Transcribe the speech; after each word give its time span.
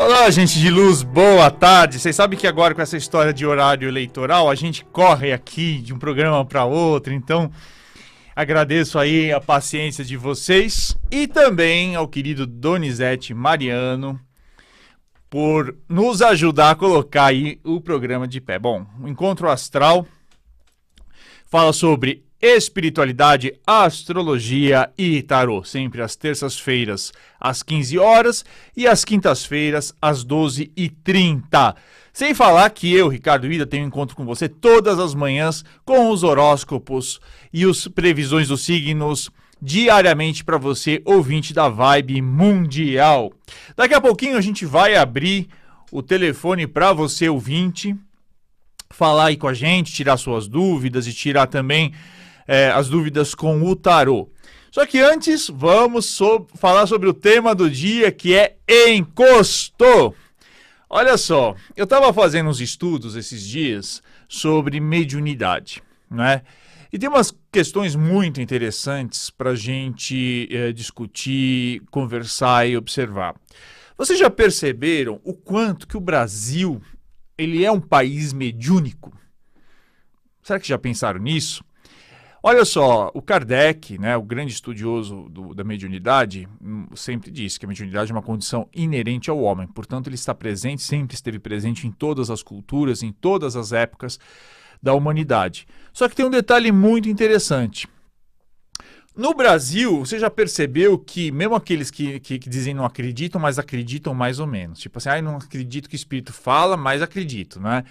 Olá, 0.00 0.30
gente 0.30 0.60
de 0.60 0.70
luz, 0.70 1.02
boa 1.02 1.50
tarde. 1.50 1.98
Vocês 1.98 2.14
sabem 2.14 2.38
que 2.38 2.46
agora 2.46 2.72
com 2.72 2.80
essa 2.80 2.96
história 2.96 3.34
de 3.34 3.44
horário 3.44 3.88
eleitoral, 3.88 4.48
a 4.48 4.54
gente 4.54 4.84
corre 4.84 5.32
aqui 5.32 5.78
de 5.78 5.92
um 5.92 5.98
programa 5.98 6.44
para 6.44 6.64
outro, 6.64 7.12
então 7.12 7.50
agradeço 8.34 8.96
aí 8.96 9.32
a 9.32 9.40
paciência 9.40 10.04
de 10.04 10.16
vocês 10.16 10.96
e 11.10 11.26
também 11.26 11.96
ao 11.96 12.06
querido 12.06 12.46
Donizete 12.46 13.34
Mariano 13.34 14.20
por 15.28 15.76
nos 15.88 16.22
ajudar 16.22 16.70
a 16.70 16.76
colocar 16.76 17.24
aí 17.24 17.58
o 17.64 17.80
programa 17.80 18.28
de 18.28 18.40
pé. 18.40 18.56
Bom, 18.56 18.86
o 19.00 19.08
Encontro 19.08 19.50
Astral 19.50 20.06
fala 21.50 21.72
sobre 21.72 22.24
espiritualidade, 22.40 23.54
astrologia 23.66 24.90
e 24.96 25.22
tarô, 25.22 25.64
sempre 25.64 26.00
às 26.02 26.14
terças-feiras 26.14 27.12
às 27.40 27.62
15 27.62 27.98
horas 27.98 28.44
e 28.76 28.86
às 28.86 29.04
quintas-feiras 29.04 29.94
às 30.00 30.24
12h30. 30.24 31.74
Sem 32.12 32.34
falar 32.34 32.70
que 32.70 32.92
eu, 32.92 33.08
Ricardo 33.08 33.50
Ida, 33.50 33.66
tenho 33.66 33.84
um 33.84 33.88
encontro 33.88 34.16
com 34.16 34.24
você 34.24 34.48
todas 34.48 34.98
as 34.98 35.14
manhãs 35.14 35.64
com 35.84 36.10
os 36.10 36.22
horóscopos 36.22 37.20
e 37.52 37.64
as 37.64 37.86
previsões 37.86 38.48
dos 38.48 38.62
signos 38.62 39.30
diariamente 39.60 40.44
para 40.44 40.56
você, 40.56 41.02
ouvinte 41.04 41.52
da 41.52 41.68
Vibe 41.68 42.22
Mundial. 42.22 43.32
Daqui 43.76 43.94
a 43.94 44.00
pouquinho 44.00 44.36
a 44.36 44.40
gente 44.40 44.64
vai 44.64 44.94
abrir 44.94 45.48
o 45.90 46.02
telefone 46.02 46.66
para 46.66 46.92
você, 46.92 47.28
ouvinte, 47.28 47.96
falar 48.90 49.26
aí 49.26 49.36
com 49.36 49.48
a 49.48 49.54
gente, 49.54 49.92
tirar 49.92 50.16
suas 50.16 50.46
dúvidas 50.46 51.06
e 51.06 51.12
tirar 51.12 51.46
também 51.46 51.92
é, 52.48 52.70
as 52.70 52.88
dúvidas 52.88 53.34
com 53.34 53.62
o 53.62 53.76
tarô. 53.76 54.30
Só 54.70 54.86
que 54.86 54.98
antes, 54.98 55.48
vamos 55.48 56.06
so 56.06 56.46
falar 56.54 56.86
sobre 56.86 57.08
o 57.08 57.14
tema 57.14 57.54
do 57.54 57.70
dia 57.70 58.10
que 58.10 58.34
é 58.34 58.56
encosto. 58.88 60.14
Olha 60.90 61.18
só, 61.18 61.54
eu 61.76 61.84
estava 61.84 62.12
fazendo 62.12 62.48
uns 62.48 62.60
estudos 62.60 63.14
esses 63.14 63.46
dias 63.46 64.02
sobre 64.26 64.80
mediunidade, 64.80 65.82
né? 66.10 66.42
E 66.90 66.98
tem 66.98 67.08
umas 67.08 67.36
questões 67.52 67.94
muito 67.94 68.40
interessantes 68.40 69.28
para 69.28 69.50
a 69.50 69.54
gente 69.54 70.48
é, 70.50 70.72
discutir, 70.72 71.82
conversar 71.90 72.66
e 72.66 72.78
observar. 72.78 73.34
Vocês 73.96 74.18
já 74.18 74.30
perceberam 74.30 75.20
o 75.22 75.34
quanto 75.34 75.86
que 75.86 75.98
o 75.98 76.00
Brasil 76.00 76.80
ele 77.36 77.62
é 77.62 77.70
um 77.70 77.80
país 77.80 78.32
mediúnico? 78.32 79.12
Será 80.42 80.58
que 80.58 80.68
já 80.68 80.78
pensaram 80.78 81.20
nisso? 81.20 81.62
Olha 82.40 82.64
só, 82.64 83.10
o 83.14 83.20
Kardec, 83.20 83.98
né, 83.98 84.16
o 84.16 84.22
grande 84.22 84.52
estudioso 84.52 85.28
do, 85.28 85.54
da 85.54 85.64
mediunidade, 85.64 86.48
hum, 86.62 86.86
sempre 86.94 87.32
disse 87.32 87.58
que 87.58 87.66
a 87.66 87.68
mediunidade 87.68 88.12
é 88.12 88.14
uma 88.14 88.22
condição 88.22 88.68
inerente 88.72 89.28
ao 89.28 89.40
homem. 89.40 89.66
Portanto, 89.66 90.06
ele 90.06 90.14
está 90.14 90.32
presente, 90.32 90.82
sempre 90.82 91.16
esteve 91.16 91.40
presente 91.40 91.86
em 91.86 91.90
todas 91.90 92.30
as 92.30 92.42
culturas, 92.42 93.02
em 93.02 93.10
todas 93.10 93.56
as 93.56 93.72
épocas 93.72 94.20
da 94.80 94.94
humanidade. 94.94 95.66
Só 95.92 96.08
que 96.08 96.14
tem 96.14 96.24
um 96.24 96.30
detalhe 96.30 96.70
muito 96.70 97.08
interessante. 97.08 97.88
No 99.18 99.34
Brasil, 99.34 99.98
você 99.98 100.16
já 100.16 100.30
percebeu 100.30 100.96
que, 100.96 101.32
mesmo 101.32 101.56
aqueles 101.56 101.90
que, 101.90 102.20
que, 102.20 102.38
que, 102.38 102.48
dizem 102.48 102.72
não 102.72 102.84
acreditam, 102.84 103.40
mas 103.40 103.58
acreditam 103.58 104.14
mais 104.14 104.38
ou 104.38 104.46
menos. 104.46 104.78
Tipo 104.78 104.98
assim, 104.98 105.08
ah, 105.08 105.20
não 105.20 105.38
acredito 105.38 105.88
que 105.88 105.96
o 105.96 105.98
espírito 105.98 106.32
fala, 106.32 106.76
mas 106.76 107.02
acredito, 107.02 107.58
né? 107.58 107.82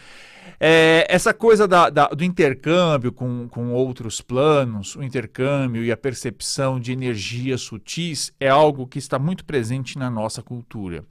É, 0.57 1.05
essa 1.09 1.33
coisa 1.33 1.67
da, 1.67 1.89
da, 1.89 2.07
do 2.07 2.23
intercâmbio 2.23 3.11
com, 3.11 3.49
com 3.49 3.73
outros 3.73 4.21
planos, 4.21 4.95
o 4.95 5.03
intercâmbio 5.03 5.83
e 5.83 5.91
a 5.91 5.97
percepção 5.97 6.79
de 6.79 6.93
energias 6.93 7.59
sutis 7.59 8.31
é 8.39 8.47
algo 8.47 8.87
que 8.87 8.97
está 8.97 9.19
muito 9.19 9.43
presente 9.43 9.99
na 9.99 10.09
nossa 10.09 10.41
cultura. 10.41 11.03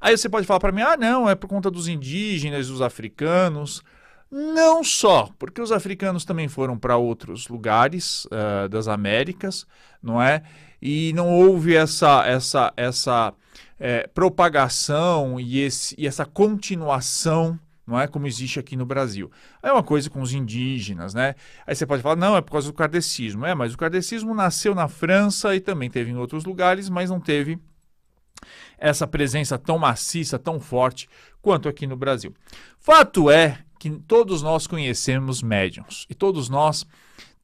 Aí 0.00 0.16
você 0.16 0.30
pode 0.30 0.46
falar 0.46 0.60
para 0.60 0.72
mim, 0.72 0.80
ah, 0.80 0.96
não, 0.96 1.28
é 1.28 1.34
por 1.34 1.46
conta 1.46 1.70
dos 1.70 1.88
indígenas, 1.88 2.68
dos 2.68 2.80
africanos. 2.80 3.82
Não 4.34 4.82
só, 4.82 5.28
porque 5.38 5.60
os 5.60 5.70
africanos 5.70 6.24
também 6.24 6.48
foram 6.48 6.78
para 6.78 6.96
outros 6.96 7.48
lugares 7.48 8.24
uh, 8.24 8.66
das 8.66 8.88
Américas, 8.88 9.66
não 10.02 10.22
é? 10.22 10.42
E 10.80 11.12
não 11.12 11.28
houve 11.28 11.76
essa, 11.76 12.26
essa, 12.26 12.72
essa 12.74 13.34
é, 13.78 14.06
propagação 14.06 15.38
e, 15.38 15.60
esse, 15.60 15.94
e 15.98 16.06
essa 16.06 16.24
continuação 16.24 17.60
não 17.86 18.00
é 18.00 18.06
como 18.06 18.26
existe 18.26 18.58
aqui 18.58 18.74
no 18.74 18.86
Brasil. 18.86 19.30
É 19.62 19.70
uma 19.70 19.82
coisa 19.82 20.08
com 20.08 20.22
os 20.22 20.32
indígenas, 20.32 21.12
né? 21.12 21.34
Aí 21.66 21.74
você 21.74 21.84
pode 21.84 22.00
falar, 22.02 22.16
não, 22.16 22.34
é 22.34 22.40
por 22.40 22.52
causa 22.52 22.68
do 22.68 22.72
kardecismo. 22.72 23.44
É, 23.44 23.54
mas 23.54 23.74
o 23.74 23.76
kardecismo 23.76 24.34
nasceu 24.34 24.74
na 24.74 24.88
França 24.88 25.54
e 25.54 25.60
também 25.60 25.90
teve 25.90 26.10
em 26.10 26.16
outros 26.16 26.46
lugares, 26.46 26.88
mas 26.88 27.10
não 27.10 27.20
teve 27.20 27.58
essa 28.78 29.06
presença 29.06 29.58
tão 29.58 29.78
maciça, 29.78 30.38
tão 30.38 30.58
forte 30.58 31.06
quanto 31.42 31.68
aqui 31.68 31.86
no 31.86 31.96
Brasil. 31.96 32.34
Fato 32.78 33.30
é 33.30 33.58
que 33.82 33.90
todos 34.06 34.42
nós 34.42 34.68
conhecemos 34.68 35.42
médiums 35.42 36.06
e 36.08 36.14
todos 36.14 36.48
nós 36.48 36.86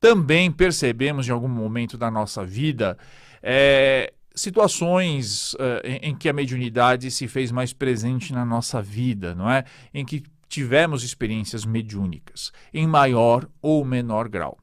também 0.00 0.52
percebemos 0.52 1.26
em 1.26 1.32
algum 1.32 1.48
momento 1.48 1.98
da 1.98 2.12
nossa 2.12 2.44
vida 2.44 2.96
é, 3.42 4.12
situações 4.32 5.56
em, 5.82 6.10
em, 6.10 6.14
que 6.14 6.28
a 6.28 6.32
mediunidade 6.32 7.10
se 7.10 7.26
fez 7.26 7.50
mais 7.50 7.72
presente 7.72 8.32
na 8.32 8.44
nossa 8.44 8.80
vida, 8.80 9.34
não 9.34 9.50
é? 9.50 9.64
Em 9.92 10.04
que 10.04 10.22
tivemos 10.48 11.02
experiências 11.02 11.64
mediúnicas, 11.64 12.52
em 12.72 12.86
maior 12.86 13.48
ou 13.60 13.84
menor 13.84 14.28
grau. 14.28 14.56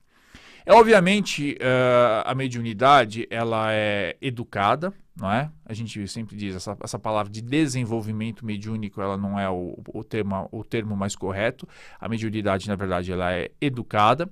É, 0.65 0.71
obviamente, 0.73 1.57
uh, 1.59 2.23
a 2.23 2.33
mediunidade 2.33 3.27
ela 3.29 3.73
é 3.73 4.15
educada, 4.21 4.93
não 5.15 5.31
é? 5.31 5.49
A 5.65 5.73
gente 5.73 6.05
sempre 6.07 6.35
diz 6.35 6.55
essa, 6.55 6.77
essa 6.83 6.99
palavra 6.99 7.31
de 7.31 7.41
desenvolvimento 7.41 8.45
mediúnico, 8.45 9.01
ela 9.01 9.17
não 9.17 9.39
é 9.39 9.49
o, 9.49 9.81
o, 9.93 10.03
termo, 10.03 10.49
o 10.51 10.63
termo 10.63 10.95
mais 10.95 11.15
correto. 11.15 11.67
A 11.99 12.09
mediunidade, 12.09 12.67
na 12.67 12.75
verdade, 12.75 13.11
ela 13.11 13.33
é 13.33 13.49
educada. 13.61 14.29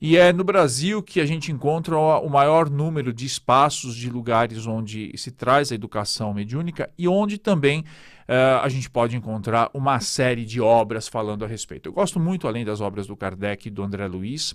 E 0.00 0.16
é 0.16 0.32
no 0.32 0.44
Brasil 0.44 1.02
que 1.02 1.20
a 1.20 1.26
gente 1.26 1.50
encontra 1.50 1.96
o 1.98 2.28
maior 2.28 2.70
número 2.70 3.12
de 3.12 3.26
espaços, 3.26 3.96
de 3.96 4.08
lugares 4.08 4.64
onde 4.64 5.12
se 5.16 5.32
traz 5.32 5.72
a 5.72 5.74
educação 5.74 6.32
mediúnica 6.32 6.88
e 6.96 7.08
onde 7.08 7.36
também 7.36 7.80
uh, 7.80 8.62
a 8.62 8.68
gente 8.68 8.88
pode 8.88 9.16
encontrar 9.16 9.68
uma 9.74 9.98
série 9.98 10.44
de 10.44 10.60
obras 10.60 11.08
falando 11.08 11.44
a 11.44 11.48
respeito. 11.48 11.88
Eu 11.88 11.92
gosto 11.92 12.20
muito, 12.20 12.46
além 12.46 12.64
das 12.64 12.80
obras 12.80 13.08
do 13.08 13.16
Kardec 13.16 13.66
e 13.66 13.70
do 13.72 13.82
André 13.82 14.06
Luiz, 14.06 14.54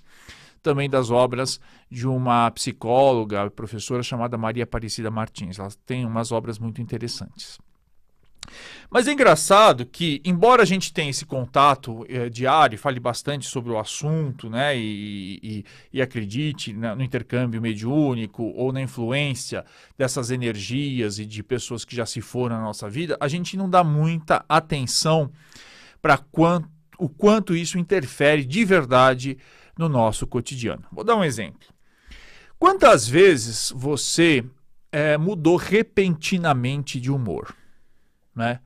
também 0.63 0.89
das 0.89 1.11
obras 1.11 1.59
de 1.91 2.07
uma 2.07 2.49
psicóloga, 2.51 3.51
professora 3.51 4.01
chamada 4.01 4.37
Maria 4.37 4.63
Aparecida 4.63 5.11
Martins. 5.11 5.59
Ela 5.59 5.69
tem 5.85 6.05
umas 6.05 6.31
obras 6.31 6.57
muito 6.57 6.81
interessantes. 6.81 7.59
Mas 8.89 9.07
é 9.07 9.13
engraçado 9.13 9.85
que, 9.85 10.21
embora 10.23 10.61
a 10.61 10.65
gente 10.65 10.93
tenha 10.93 11.09
esse 11.09 11.25
contato 11.25 12.05
é, 12.07 12.29
diário, 12.29 12.77
fale 12.77 12.99
bastante 12.99 13.45
sobre 13.47 13.71
o 13.71 13.79
assunto, 13.79 14.49
né, 14.49 14.77
e, 14.77 15.39
e, 15.41 15.65
e 15.93 16.01
acredite 16.01 16.73
no 16.73 17.01
intercâmbio 17.01 17.61
mediúnico 17.61 18.43
ou 18.55 18.71
na 18.71 18.81
influência 18.81 19.65
dessas 19.97 20.29
energias 20.29 21.19
e 21.19 21.25
de 21.25 21.41
pessoas 21.41 21.83
que 21.83 21.95
já 21.95 22.05
se 22.05 22.21
foram 22.21 22.57
na 22.57 22.63
nossa 22.63 22.89
vida, 22.89 23.17
a 23.19 23.27
gente 23.27 23.57
não 23.57 23.69
dá 23.69 23.83
muita 23.83 24.45
atenção 24.47 25.31
para 26.01 26.19
o 26.99 27.09
quanto 27.09 27.55
isso 27.55 27.79
interfere 27.79 28.43
de 28.45 28.65
verdade 28.65 29.37
no 29.77 29.89
nosso 29.89 30.27
cotidiano. 30.27 30.83
Vou 30.91 31.03
dar 31.03 31.15
um 31.15 31.23
exemplo. 31.23 31.67
Quantas 32.59 33.07
vezes 33.07 33.73
você 33.75 34.45
é, 34.91 35.17
mudou 35.17 35.57
repentinamente 35.57 36.99
de 36.99 37.11
humor? 37.11 37.55
Né? 38.35 38.59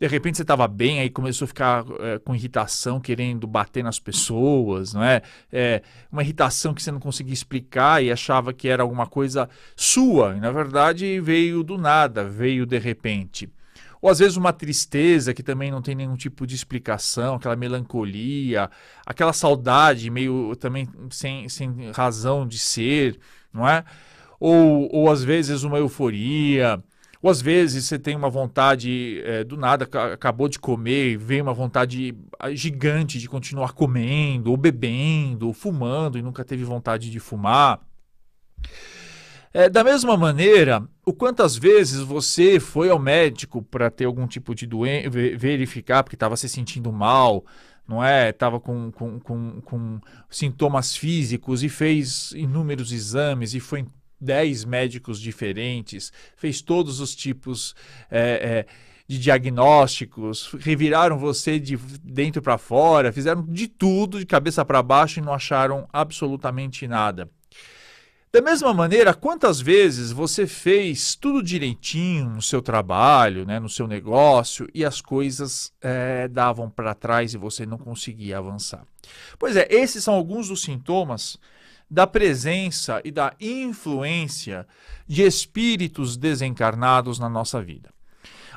De 0.00 0.06
repente 0.06 0.36
você 0.36 0.42
estava 0.42 0.68
bem, 0.68 1.00
aí 1.00 1.10
começou 1.10 1.44
a 1.44 1.48
ficar 1.48 1.84
é, 1.98 2.18
com 2.18 2.34
irritação, 2.34 3.00
querendo 3.00 3.46
bater 3.46 3.82
nas 3.82 3.98
pessoas, 3.98 4.94
não 4.94 5.02
é? 5.02 5.22
é? 5.52 5.82
Uma 6.10 6.22
irritação 6.22 6.72
que 6.72 6.82
você 6.82 6.92
não 6.92 7.00
conseguia 7.00 7.34
explicar 7.34 8.02
e 8.02 8.12
achava 8.12 8.52
que 8.52 8.68
era 8.68 8.82
alguma 8.82 9.06
coisa 9.06 9.48
sua, 9.74 10.36
e 10.36 10.40
na 10.40 10.52
verdade 10.52 11.20
veio 11.20 11.64
do 11.64 11.76
nada, 11.76 12.24
veio 12.24 12.64
de 12.64 12.78
repente. 12.78 13.50
Ou 14.00 14.10
às 14.10 14.18
vezes 14.18 14.36
uma 14.36 14.52
tristeza 14.52 15.34
que 15.34 15.42
também 15.42 15.70
não 15.70 15.82
tem 15.82 15.94
nenhum 15.94 16.16
tipo 16.16 16.46
de 16.46 16.54
explicação, 16.54 17.34
aquela 17.34 17.56
melancolia, 17.56 18.70
aquela 19.04 19.32
saudade 19.32 20.10
meio 20.10 20.54
também 20.56 20.88
sem, 21.10 21.48
sem 21.48 21.90
razão 21.92 22.46
de 22.46 22.58
ser, 22.58 23.18
não 23.52 23.68
é? 23.68 23.84
Ou, 24.38 24.88
ou 24.92 25.10
às 25.10 25.24
vezes 25.24 25.64
uma 25.64 25.78
euforia, 25.78 26.82
ou 27.20 27.30
às 27.30 27.42
vezes 27.42 27.86
você 27.86 27.98
tem 27.98 28.14
uma 28.14 28.30
vontade 28.30 29.20
é, 29.24 29.42
do 29.42 29.56
nada, 29.56 29.88
acabou 30.12 30.48
de 30.48 30.58
comer, 30.58 31.16
vem 31.16 31.42
uma 31.42 31.52
vontade 31.52 32.16
gigante 32.52 33.18
de 33.18 33.28
continuar 33.28 33.72
comendo, 33.72 34.52
ou 34.52 34.56
bebendo, 34.56 35.48
ou 35.48 35.52
fumando 35.52 36.16
e 36.16 36.22
nunca 36.22 36.44
teve 36.44 36.62
vontade 36.62 37.10
de 37.10 37.18
fumar. 37.18 37.80
É, 39.52 39.68
da 39.68 39.82
mesma 39.82 40.16
maneira, 40.16 40.86
o 41.04 41.12
quantas 41.12 41.56
vezes 41.56 42.00
você 42.00 42.60
foi 42.60 42.90
ao 42.90 42.98
médico 42.98 43.62
para 43.62 43.90
ter 43.90 44.04
algum 44.04 44.26
tipo 44.26 44.54
de 44.54 44.66
doença, 44.66 45.08
verificar 45.10 46.02
porque 46.02 46.16
estava 46.16 46.36
se 46.36 46.48
sentindo 46.48 46.92
mal, 46.92 47.44
não 47.86 48.04
é? 48.04 48.28
Estava 48.28 48.60
com, 48.60 48.92
com, 48.92 49.18
com, 49.18 49.60
com, 49.62 50.00
sintomas 50.28 50.94
físicos 50.94 51.62
e 51.62 51.68
fez 51.70 52.32
inúmeros 52.32 52.92
exames 52.92 53.54
e 53.54 53.60
foi 53.60 53.80
em 53.80 53.86
10 54.20 54.64
médicos 54.66 55.18
diferentes, 55.18 56.12
fez 56.36 56.60
todos 56.60 57.00
os 57.00 57.14
tipos 57.14 57.74
é, 58.10 58.66
é, 58.66 58.66
de 59.06 59.18
diagnósticos, 59.18 60.52
reviraram 60.60 61.18
você 61.18 61.58
de 61.58 61.76
dentro 62.02 62.42
para 62.42 62.58
fora, 62.58 63.12
fizeram 63.12 63.42
de 63.46 63.66
tudo, 63.66 64.18
de 64.18 64.26
cabeça 64.26 64.64
para 64.64 64.82
baixo 64.82 65.20
e 65.20 65.22
não 65.22 65.32
acharam 65.32 65.88
absolutamente 65.90 66.86
nada. 66.86 67.30
Da 68.30 68.42
mesma 68.42 68.74
maneira, 68.74 69.14
quantas 69.14 69.58
vezes 69.58 70.12
você 70.12 70.46
fez 70.46 71.14
tudo 71.14 71.42
direitinho 71.42 72.28
no 72.28 72.42
seu 72.42 72.60
trabalho, 72.60 73.46
né, 73.46 73.58
no 73.58 73.70
seu 73.70 73.86
negócio, 73.86 74.68
e 74.74 74.84
as 74.84 75.00
coisas 75.00 75.72
é, 75.80 76.28
davam 76.28 76.68
para 76.68 76.94
trás 76.94 77.32
e 77.32 77.38
você 77.38 77.64
não 77.64 77.78
conseguia 77.78 78.36
avançar? 78.36 78.84
Pois 79.38 79.56
é, 79.56 79.66
esses 79.70 80.04
são 80.04 80.12
alguns 80.12 80.48
dos 80.48 80.60
sintomas 80.60 81.38
da 81.90 82.06
presença 82.06 83.00
e 83.02 83.10
da 83.10 83.34
influência 83.40 84.66
de 85.06 85.22
espíritos 85.22 86.18
desencarnados 86.18 87.18
na 87.18 87.30
nossa 87.30 87.62
vida. 87.62 87.88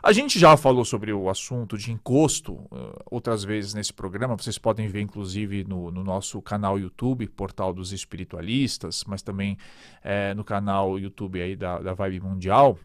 A 0.04 0.12
gente 0.12 0.40
já 0.40 0.58
falou 0.58 0.84
sobre 0.84 1.14
o 1.14 1.30
assunto 1.30 1.78
de 1.78 1.92
encosto 1.92 2.54
uh, 2.54 3.00
outras 3.06 3.44
vezes 3.44 3.76
nesse 3.76 3.94
programa. 3.94 4.36
Vocês 4.36 4.58
podem 4.58 4.88
ver, 4.88 5.02
inclusive, 5.02 5.64
no, 5.64 5.92
no 5.92 6.04
nosso 6.04 6.42
canal 6.42 6.80
YouTube, 6.80 7.28
Portal 7.28 7.72
dos 7.72 7.94
Espiritualistas, 7.94 9.04
mas 9.08 9.22
também 9.22 9.58
é, 10.04 10.34
no 10.34 10.44
canal 10.44 10.98
YouTube 10.98 11.40
aí 11.40 11.56
da, 11.56 11.78
da 11.80 11.94
Vibe 11.94 12.22
Mundial. 12.22 12.80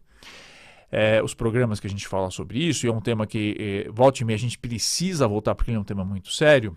É, 0.92 1.22
os 1.22 1.32
programas 1.32 1.80
que 1.80 1.86
a 1.86 1.90
gente 1.90 2.06
fala 2.06 2.30
sobre 2.30 2.58
isso, 2.58 2.86
e 2.86 2.90
é 2.90 2.92
um 2.92 3.00
tema 3.00 3.26
que, 3.26 3.56
é, 3.58 3.90
volte 3.90 4.20
e 4.20 4.24
meia, 4.24 4.36
a 4.36 4.38
gente 4.40 4.58
precisa 4.58 5.26
voltar, 5.26 5.54
porque 5.54 5.72
é 5.72 5.78
um 5.78 5.84
tema 5.84 6.04
muito 6.04 6.30
sério. 6.30 6.76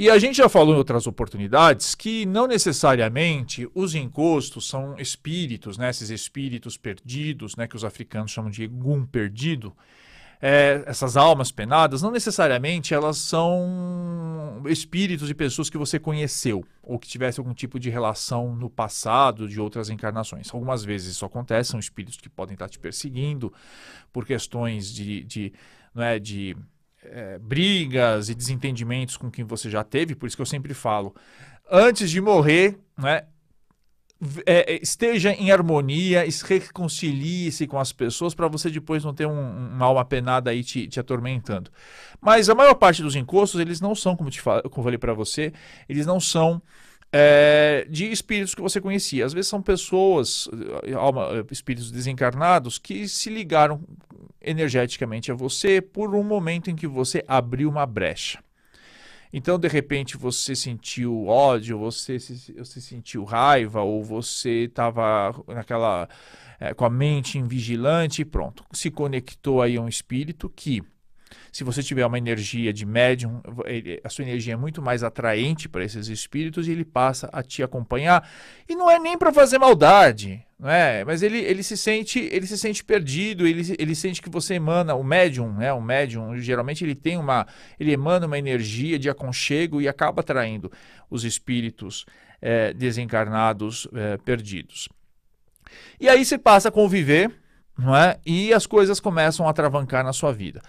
E 0.00 0.08
a 0.08 0.18
gente 0.18 0.38
já 0.38 0.48
falou 0.48 0.74
em 0.74 0.78
outras 0.78 1.06
oportunidades 1.06 1.94
que 1.94 2.24
não 2.24 2.46
necessariamente 2.46 3.68
os 3.74 3.94
encostos 3.94 4.66
são 4.66 4.98
espíritos, 4.98 5.76
né, 5.76 5.90
esses 5.90 6.08
espíritos 6.08 6.78
perdidos, 6.78 7.54
né, 7.54 7.68
que 7.68 7.76
os 7.76 7.84
africanos 7.84 8.30
chamam 8.30 8.50
de 8.50 8.62
egum 8.62 9.04
perdido. 9.04 9.76
É, 10.40 10.82
essas 10.86 11.18
almas 11.18 11.52
penadas, 11.52 12.00
não 12.00 12.10
necessariamente 12.10 12.94
elas 12.94 13.18
são 13.18 14.62
espíritos 14.68 15.28
de 15.28 15.34
pessoas 15.34 15.68
que 15.68 15.76
você 15.76 15.98
conheceu 15.98 16.64
ou 16.82 16.98
que 16.98 17.06
tivesse 17.06 17.38
algum 17.38 17.52
tipo 17.52 17.78
de 17.78 17.90
relação 17.90 18.56
no 18.56 18.70
passado 18.70 19.46
de 19.46 19.60
outras 19.60 19.90
encarnações. 19.90 20.48
Algumas 20.50 20.82
vezes 20.82 21.10
isso 21.10 21.26
acontece, 21.26 21.72
são 21.72 21.78
espíritos 21.78 22.16
que 22.16 22.30
podem 22.30 22.54
estar 22.54 22.70
te 22.70 22.78
perseguindo 22.78 23.52
por 24.10 24.24
questões 24.24 24.90
de, 24.90 25.22
de, 25.24 25.52
não 25.94 26.02
é, 26.02 26.18
de 26.18 26.56
é, 27.10 27.38
brigas 27.38 28.28
e 28.28 28.34
desentendimentos 28.34 29.16
com 29.16 29.30
quem 29.30 29.44
você 29.44 29.68
já 29.68 29.82
teve, 29.82 30.14
por 30.14 30.26
isso 30.26 30.36
que 30.36 30.42
eu 30.42 30.46
sempre 30.46 30.72
falo, 30.72 31.14
antes 31.70 32.10
de 32.10 32.20
morrer, 32.20 32.78
né, 32.96 33.24
é, 34.46 34.74
é 34.74 34.82
esteja 34.82 35.32
em 35.32 35.50
harmonia, 35.50 36.24
reconcilie-se 36.46 37.66
com 37.66 37.78
as 37.78 37.92
pessoas 37.92 38.34
para 38.34 38.48
você 38.48 38.70
depois 38.70 39.02
não 39.02 39.14
ter 39.14 39.26
um, 39.26 39.72
uma 39.74 39.86
alma 39.86 40.04
penada 40.04 40.50
aí 40.50 40.62
te, 40.62 40.86
te, 40.86 41.00
atormentando. 41.00 41.70
Mas 42.20 42.48
a 42.50 42.54
maior 42.54 42.74
parte 42.74 43.02
dos 43.02 43.16
encostos, 43.16 43.60
eles 43.60 43.80
não 43.80 43.94
são, 43.94 44.14
como, 44.14 44.30
te 44.30 44.42
como 44.42 44.62
eu 44.64 44.82
falei 44.82 44.98
para 44.98 45.14
você, 45.14 45.52
eles 45.88 46.06
não 46.06 46.20
são 46.20 46.62
é, 47.12 47.86
de 47.88 48.10
espíritos 48.10 48.54
que 48.54 48.62
você 48.62 48.80
conhecia. 48.80 49.24
Às 49.24 49.32
vezes 49.32 49.48
são 49.48 49.60
pessoas, 49.60 50.48
alma, 50.96 51.44
espíritos 51.50 51.90
desencarnados, 51.90 52.78
que 52.78 53.08
se 53.08 53.30
ligaram 53.30 53.82
energeticamente 54.40 55.30
a 55.30 55.34
você 55.34 55.80
por 55.80 56.14
um 56.14 56.22
momento 56.22 56.70
em 56.70 56.76
que 56.76 56.86
você 56.86 57.24
abriu 57.26 57.68
uma 57.68 57.84
brecha. 57.84 58.42
Então, 59.32 59.58
de 59.58 59.68
repente, 59.68 60.16
você 60.16 60.56
sentiu 60.56 61.26
ódio, 61.26 61.78
você, 61.78 62.18
se, 62.18 62.80
sentiu 62.80 63.22
raiva, 63.22 63.80
ou 63.80 64.02
você 64.02 64.64
estava 64.64 65.32
naquela 65.46 66.08
é, 66.58 66.74
com 66.74 66.84
a 66.84 66.90
mente 66.90 67.38
invigilante 67.38 68.22
e 68.22 68.24
pronto. 68.24 68.64
Se 68.72 68.90
conectou 68.90 69.62
aí 69.62 69.76
a 69.76 69.80
um 69.80 69.88
espírito 69.88 70.50
que 70.50 70.82
se 71.52 71.64
você 71.64 71.82
tiver 71.82 72.06
uma 72.06 72.18
energia 72.18 72.72
de 72.72 72.86
médium, 72.86 73.40
a 74.04 74.08
sua 74.08 74.24
energia 74.24 74.54
é 74.54 74.56
muito 74.56 74.80
mais 74.80 75.02
atraente 75.02 75.68
para 75.68 75.84
esses 75.84 76.08
espíritos 76.08 76.68
e 76.68 76.72
ele 76.72 76.84
passa 76.84 77.28
a 77.32 77.42
te 77.42 77.62
acompanhar. 77.62 78.28
E 78.68 78.74
não 78.74 78.90
é 78.90 78.98
nem 78.98 79.18
para 79.18 79.32
fazer 79.32 79.58
maldade, 79.58 80.44
não 80.58 80.70
é? 80.70 81.04
Mas 81.04 81.22
ele, 81.22 81.38
ele 81.38 81.62
se 81.62 81.76
sente 81.76 82.18
ele 82.18 82.46
se 82.46 82.56
sente 82.56 82.84
perdido, 82.84 83.46
ele, 83.46 83.74
ele 83.78 83.94
sente 83.94 84.22
que 84.22 84.30
você 84.30 84.54
emana 84.54 84.94
o 84.94 85.02
médium, 85.02 85.52
né? 85.52 85.72
O 85.72 85.80
médium 85.80 86.38
geralmente 86.38 86.84
ele 86.84 86.94
tem 86.94 87.16
uma 87.16 87.46
ele 87.78 87.92
emana 87.92 88.26
uma 88.26 88.38
energia 88.38 88.98
de 88.98 89.08
aconchego 89.08 89.80
e 89.80 89.88
acaba 89.88 90.20
atraindo 90.20 90.70
os 91.10 91.24
espíritos 91.24 92.06
é, 92.40 92.72
desencarnados 92.72 93.88
é, 93.92 94.16
perdidos. 94.18 94.88
E 95.98 96.08
aí 96.08 96.24
você 96.24 96.38
passa 96.38 96.68
a 96.68 96.72
conviver, 96.72 97.30
não 97.78 97.96
é? 97.96 98.18
E 98.24 98.52
as 98.52 98.66
coisas 98.66 99.00
começam 99.00 99.48
a 99.48 99.52
travancar 99.52 100.04
na 100.04 100.12
sua 100.12 100.32
vida. 100.32 100.60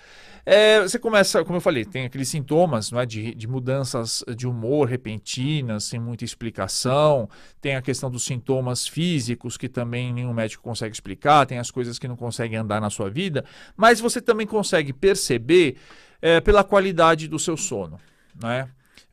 É, 0.45 0.81
você 0.81 0.97
começa, 0.97 1.43
como 1.43 1.57
eu 1.57 1.61
falei, 1.61 1.85
tem 1.85 2.05
aqueles 2.05 2.29
sintomas 2.29 2.91
é, 2.91 3.05
de, 3.05 3.35
de 3.35 3.47
mudanças 3.47 4.23
de 4.35 4.47
humor 4.47 4.88
repentinas, 4.88 5.83
sem 5.83 5.99
muita 5.99 6.25
explicação. 6.25 7.29
Tem 7.59 7.75
a 7.75 7.81
questão 7.81 8.09
dos 8.09 8.23
sintomas 8.23 8.88
físicos, 8.88 9.57
que 9.57 9.69
também 9.69 10.13
nenhum 10.13 10.33
médico 10.33 10.63
consegue 10.63 10.93
explicar. 10.93 11.45
Tem 11.45 11.59
as 11.59 11.69
coisas 11.69 11.99
que 11.99 12.07
não 12.07 12.15
conseguem 12.15 12.57
andar 12.57 12.81
na 12.81 12.89
sua 12.89 13.09
vida. 13.09 13.45
Mas 13.75 13.99
você 13.99 14.21
também 14.21 14.47
consegue 14.47 14.93
perceber 14.93 15.77
é, 16.21 16.39
pela 16.39 16.63
qualidade 16.63 17.27
do 17.27 17.38
seu 17.38 17.55
sono. 17.55 17.99
Né? 18.41 18.67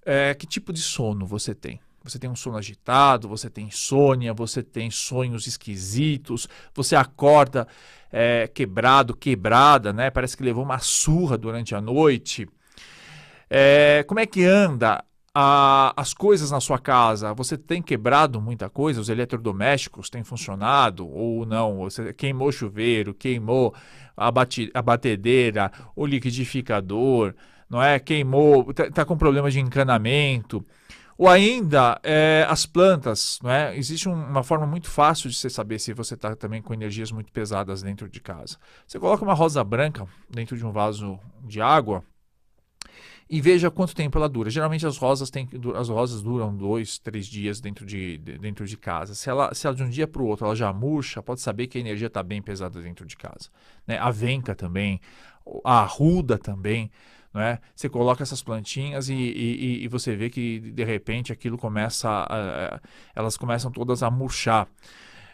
É, 0.05 0.35
que 0.35 0.47
tipo 0.47 0.73
de 0.73 0.81
sono 0.81 1.27
você 1.27 1.55
tem? 1.55 1.81
Você 2.05 2.19
tem 2.19 2.31
um 2.31 2.37
sono 2.37 2.57
agitado, 2.57 3.29
você 3.29 3.51
tem 3.51 3.67
insônia, 3.67 4.33
você 4.33 4.63
tem 4.63 4.91
sonhos 4.91 5.47
esquisitos, 5.47 6.49
você 6.75 6.97
acorda 6.97 7.67
é, 8.11 8.47
quebrado, 8.49 9.15
quebrada, 9.15 9.93
né? 9.93 10.11
Parece 10.11 10.37
que 10.37 10.43
levou 10.43 10.65
uma 10.65 10.79
surra 10.79 11.37
durante 11.37 11.75
a 11.75 11.81
noite. 11.81 12.49
É, 13.51 14.05
como 14.07 14.21
é 14.21 14.27
que 14.27 14.45
anda 14.45 15.05
a, 15.35 15.93
as 15.97 16.13
coisas 16.13 16.51
na 16.51 16.61
sua 16.61 16.79
casa? 16.79 17.33
Você 17.35 17.57
tem 17.57 17.83
quebrado 17.83 18.41
muita 18.41 18.69
coisa? 18.69 19.01
Os 19.01 19.09
eletrodomésticos 19.09 20.11
têm 20.11 20.25
funcionado 20.25 21.09
ou 21.09 21.47
não? 21.47 21.79
Você 21.79 22.13
queimou 22.13 22.51
chuveiro, 22.53 23.15
queimou 23.15 23.75
a, 24.17 24.31
bate, 24.31 24.71
a 24.75 24.83
batedeira, 24.83 25.71
o 25.95 26.07
liquidificador, 26.07 27.35
não 27.69 27.83
é? 27.83 27.99
Queimou, 27.99 28.73
tá, 28.73 28.91
tá 28.91 29.05
com 29.05 29.17
problema 29.17 29.51
de 29.51 29.61
encanamento. 29.61 30.65
Ou 31.19 31.29
ainda, 31.29 32.01
é, 32.05 32.47
as 32.49 32.65
plantas, 32.65 33.41
é? 33.45 33.77
Existe 33.77 34.09
um, 34.09 34.15
uma 34.15 34.45
forma 34.45 34.65
muito 34.65 34.89
fácil 34.89 35.29
de 35.29 35.35
você 35.35 35.51
saber 35.51 35.81
se 35.81 35.93
você 35.93 36.15
está 36.15 36.37
também 36.37 36.63
com 36.63 36.73
energias 36.73 37.11
muito 37.11 37.33
pesadas 37.33 37.83
dentro 37.83 38.09
de 38.09 38.21
casa. 38.21 38.57
Você 38.87 39.01
coloca 39.01 39.25
uma 39.25 39.35
rosa 39.35 39.65
branca 39.65 40.07
dentro 40.31 40.57
de 40.57 40.65
um 40.65 40.71
vaso 40.71 41.19
de 41.43 41.61
água 41.61 42.05
e 43.29 43.41
veja 43.41 43.69
quanto 43.69 43.97
tempo 43.97 44.17
ela 44.17 44.29
dura. 44.29 44.49
Geralmente 44.49 44.87
as 44.87 44.97
rosas, 44.97 45.29
têm, 45.29 45.49
as 45.75 45.89
rosas 45.89 46.23
duram 46.23 46.57
dois, 46.57 47.01
três 47.01 47.27
dias 47.27 47.61
dentro 47.61 47.85
de, 47.85 48.19
dentro 48.19 48.65
de 48.65 48.77
casa. 48.77 49.13
Se 49.13 49.29
ela, 49.29 49.53
se 49.53 49.67
ela 49.67 49.75
de 49.75 49.83
um 49.83 49.91
dia 49.91 50.07
para 50.07 50.23
o 50.23 50.27
outro 50.27 50.47
ela 50.47 50.55
já 50.55 50.73
murcha, 50.73 51.21
pode 51.21 51.41
saber 51.41 51.67
que 51.67 51.79
a 51.79 51.81
energia 51.81 52.07
está 52.07 52.23
bem 52.23 52.41
pesada 52.41 52.81
dentro 52.81 53.05
de 53.05 53.17
casa. 53.17 53.51
Né? 53.85 53.99
A 53.99 54.13
venca 54.13 54.55
também, 54.55 55.01
a 55.65 55.81
arruda 55.81 56.39
também. 56.39 56.93
Né? 57.33 57.59
Você 57.75 57.89
coloca 57.89 58.23
essas 58.23 58.43
plantinhas 58.43 59.09
e, 59.09 59.15
e, 59.15 59.85
e, 59.85 59.89
você 59.89 60.17
vê 60.17 60.31
que 60.31 60.59
de 60.61 60.83
repente 60.83 61.33
aquilo 61.33 61.59
começa, 61.59 62.09
a, 62.09 62.75
a, 62.75 62.81
elas 63.15 63.37
começam 63.37 63.71
todas 63.71 64.03
a 64.03 64.11
murchar. 64.11 64.67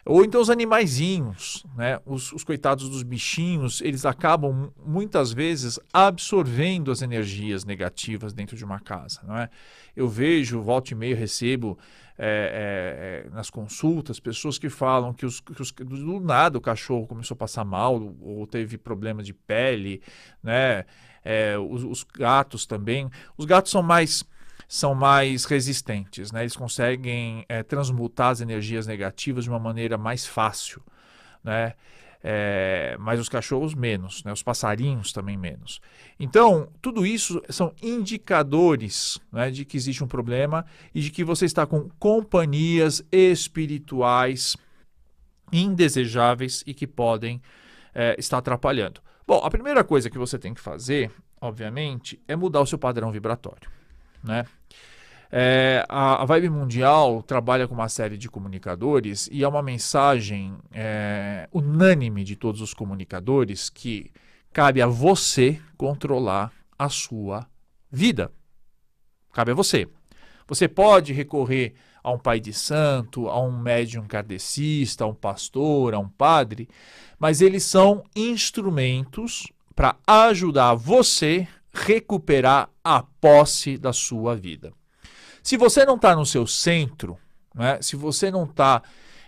Ou 0.07 0.23
então 0.23 0.39
os 0.39 0.51
animaizinhos, 0.51 1.65
né? 1.75 1.99
Os, 2.05 2.31
os, 2.31 2.43
coitados 2.43 2.87
dos 2.89 3.01
bichinhos, 3.01 3.81
eles 3.81 4.05
acabam 4.05 4.71
muitas 4.85 5.33
vezes 5.33 5.79
absorvendo 5.91 6.91
as 6.91 7.01
energias 7.01 7.65
negativas 7.65 8.31
dentro 8.31 8.55
de 8.55 8.63
uma 8.63 8.79
casa, 8.79 9.21
não 9.23 9.35
é? 9.35 9.49
Eu 9.95 10.07
vejo, 10.07 10.61
volta 10.61 10.93
e 10.93 10.95
meio, 10.95 11.17
recebo 11.17 11.75
é, 12.19 13.25
é, 13.25 13.29
nas 13.31 13.49
consultas 13.49 14.19
pessoas 14.19 14.59
que 14.59 14.69
falam 14.69 15.11
que, 15.11 15.25
os, 15.25 15.39
que 15.39 15.59
os, 15.59 15.71
do 15.71 16.19
nada 16.19 16.59
o 16.59 16.61
cachorro 16.61 17.07
começou 17.07 17.33
a 17.33 17.39
passar 17.39 17.65
mal 17.65 18.15
ou 18.21 18.45
teve 18.45 18.77
problema 18.77 19.23
de 19.23 19.33
pele, 19.33 20.03
né? 20.43 20.85
É, 21.25 21.57
os, 21.57 21.83
os, 21.83 22.03
gatos 22.03 22.67
também. 22.67 23.09
Os 23.35 23.45
gatos 23.45 23.71
são 23.71 23.81
mais 23.81 24.23
são 24.67 24.95
mais 24.95 25.45
resistentes, 25.45 26.31
né? 26.31 26.41
Eles 26.41 26.55
conseguem 26.55 27.45
é, 27.47 27.61
transmutar 27.61 28.29
as 28.29 28.41
energias 28.41 28.87
negativas 28.87 29.43
de 29.43 29.49
uma 29.49 29.59
maneira 29.59 29.97
mais 29.97 30.25
fácil, 30.25 30.81
né? 31.43 31.73
É, 32.27 32.97
mas 32.99 33.19
os 33.19 33.29
cachorros 33.29 33.75
menos, 33.75 34.23
né? 34.23 34.33
os 34.33 34.41
passarinhos 34.41 35.13
também 35.13 35.37
menos. 35.37 35.79
Então, 36.19 36.67
tudo 36.81 37.05
isso 37.05 37.39
são 37.49 37.71
indicadores 37.83 39.19
né, 39.31 39.51
de 39.51 39.63
que 39.63 39.77
existe 39.77 40.03
um 40.03 40.07
problema 40.07 40.65
e 40.91 41.01
de 41.01 41.11
que 41.11 41.23
você 41.23 41.45
está 41.45 41.67
com 41.67 41.87
companhias 41.99 43.05
espirituais 43.11 44.57
indesejáveis 45.53 46.63
e 46.65 46.73
que 46.73 46.87
podem 46.87 47.39
é, 47.93 48.15
estar 48.17 48.39
atrapalhando. 48.39 49.04
Bom, 49.27 49.41
a 49.43 49.49
primeira 49.49 49.83
coisa 49.83 50.09
que 50.09 50.17
você 50.17 50.37
tem 50.37 50.53
que 50.53 50.61
fazer, 50.61 51.11
obviamente, 51.41 52.21
é 52.27 52.35
mudar 52.35 52.61
o 52.61 52.65
seu 52.65 52.77
padrão 52.77 53.11
vibratório, 53.11 53.69
né? 54.23 54.45
É, 55.31 55.83
a, 55.89 56.21
a, 56.21 56.25
Vibe 56.25 56.49
Mundial 56.49 57.23
trabalha 57.23 57.67
com 57.67 57.73
uma 57.73 57.89
série 57.89 58.17
de 58.17 58.29
comunicadores 58.29 59.27
e 59.31 59.43
é 59.43 59.47
uma 59.47 59.61
mensagem 59.61 60.55
é, 60.71 61.49
unânime 61.51 62.23
de 62.23 62.35
todos 62.35 62.61
os 62.61 62.73
comunicadores 62.73 63.69
que 63.69 64.11
cabe 64.53 64.81
a 64.81 64.87
você 64.87 65.59
controlar 65.75 66.53
a 66.77 66.87
sua 66.89 67.47
vida. 67.91 68.31
Cabe 69.33 69.51
a 69.51 69.55
você. 69.55 69.87
Você 70.47 70.67
pode 70.67 71.11
recorrer 71.11 71.73
a 72.05 72.11
um 72.11 72.19
pai 72.19 72.39
de 72.39 72.53
santo, 72.53 73.27
a 73.27 73.41
um 73.41 73.51
médium 73.51 74.05
kardecista, 74.05 75.03
a 75.03 75.07
um 75.07 75.15
pastor, 75.15 75.95
a 75.95 75.99
um 75.99 76.07
padre, 76.07 76.69
mas 77.17 77.41
eles 77.41 77.63
são 77.63 78.03
instrumentos 78.15 79.51
para 79.75 79.95
ajudar 80.05 80.75
você 80.75 81.47
recuperar 81.73 82.69
a 82.83 83.01
posse 83.01 83.75
da 83.75 83.91
sua 83.91 84.35
vida. 84.35 84.71
Se 85.41 85.57
você 85.57 85.83
não 85.83 85.95
está 85.95 86.15
no 86.15 86.27
seu 86.27 86.45
centro, 86.45 87.17
né, 87.55 87.79
se 87.81 87.95
você 87.95 88.29
não 88.29 88.43
está 88.43 88.83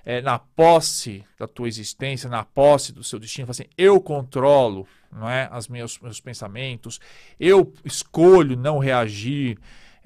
é, 0.05 0.21
na 0.21 0.37
posse 0.37 1.25
da 1.39 1.47
tua 1.47 1.67
existência, 1.67 2.29
na 2.29 2.45
posse 2.45 2.93
do 2.93 3.03
seu 3.03 3.17
destino, 3.17 3.49
assim, 3.49 3.65
eu 3.75 3.99
controlo 3.99 4.87
não 5.11 5.27
é, 5.27 5.49
os 5.51 5.67
meus, 5.67 5.97
meus 5.99 6.19
pensamentos, 6.19 6.99
eu 7.39 7.73
escolho 7.83 8.55
não 8.55 8.77
reagir 8.77 9.57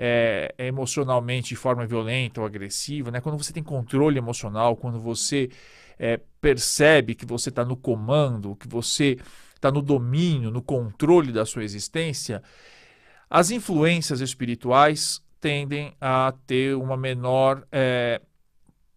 é, 0.03 0.51
emocionalmente 0.57 1.49
de 1.49 1.55
forma 1.55 1.85
violenta 1.85 2.41
ou 2.41 2.47
agressiva, 2.47 3.11
né? 3.11 3.21
quando 3.21 3.37
você 3.37 3.53
tem 3.53 3.61
controle 3.61 4.17
emocional, 4.17 4.75
quando 4.75 4.99
você 4.99 5.47
é, 5.99 6.19
percebe 6.41 7.13
que 7.13 7.23
você 7.23 7.49
está 7.49 7.63
no 7.63 7.77
comando, 7.77 8.55
que 8.55 8.67
você 8.67 9.19
está 9.53 9.71
no 9.71 9.79
domínio, 9.79 10.49
no 10.49 10.59
controle 10.59 11.31
da 11.31 11.45
sua 11.45 11.63
existência, 11.63 12.41
as 13.29 13.51
influências 13.51 14.21
espirituais 14.21 15.21
tendem 15.39 15.93
a 16.01 16.33
ter 16.47 16.75
uma 16.75 16.97
menor 16.97 17.63
é, 17.71 18.19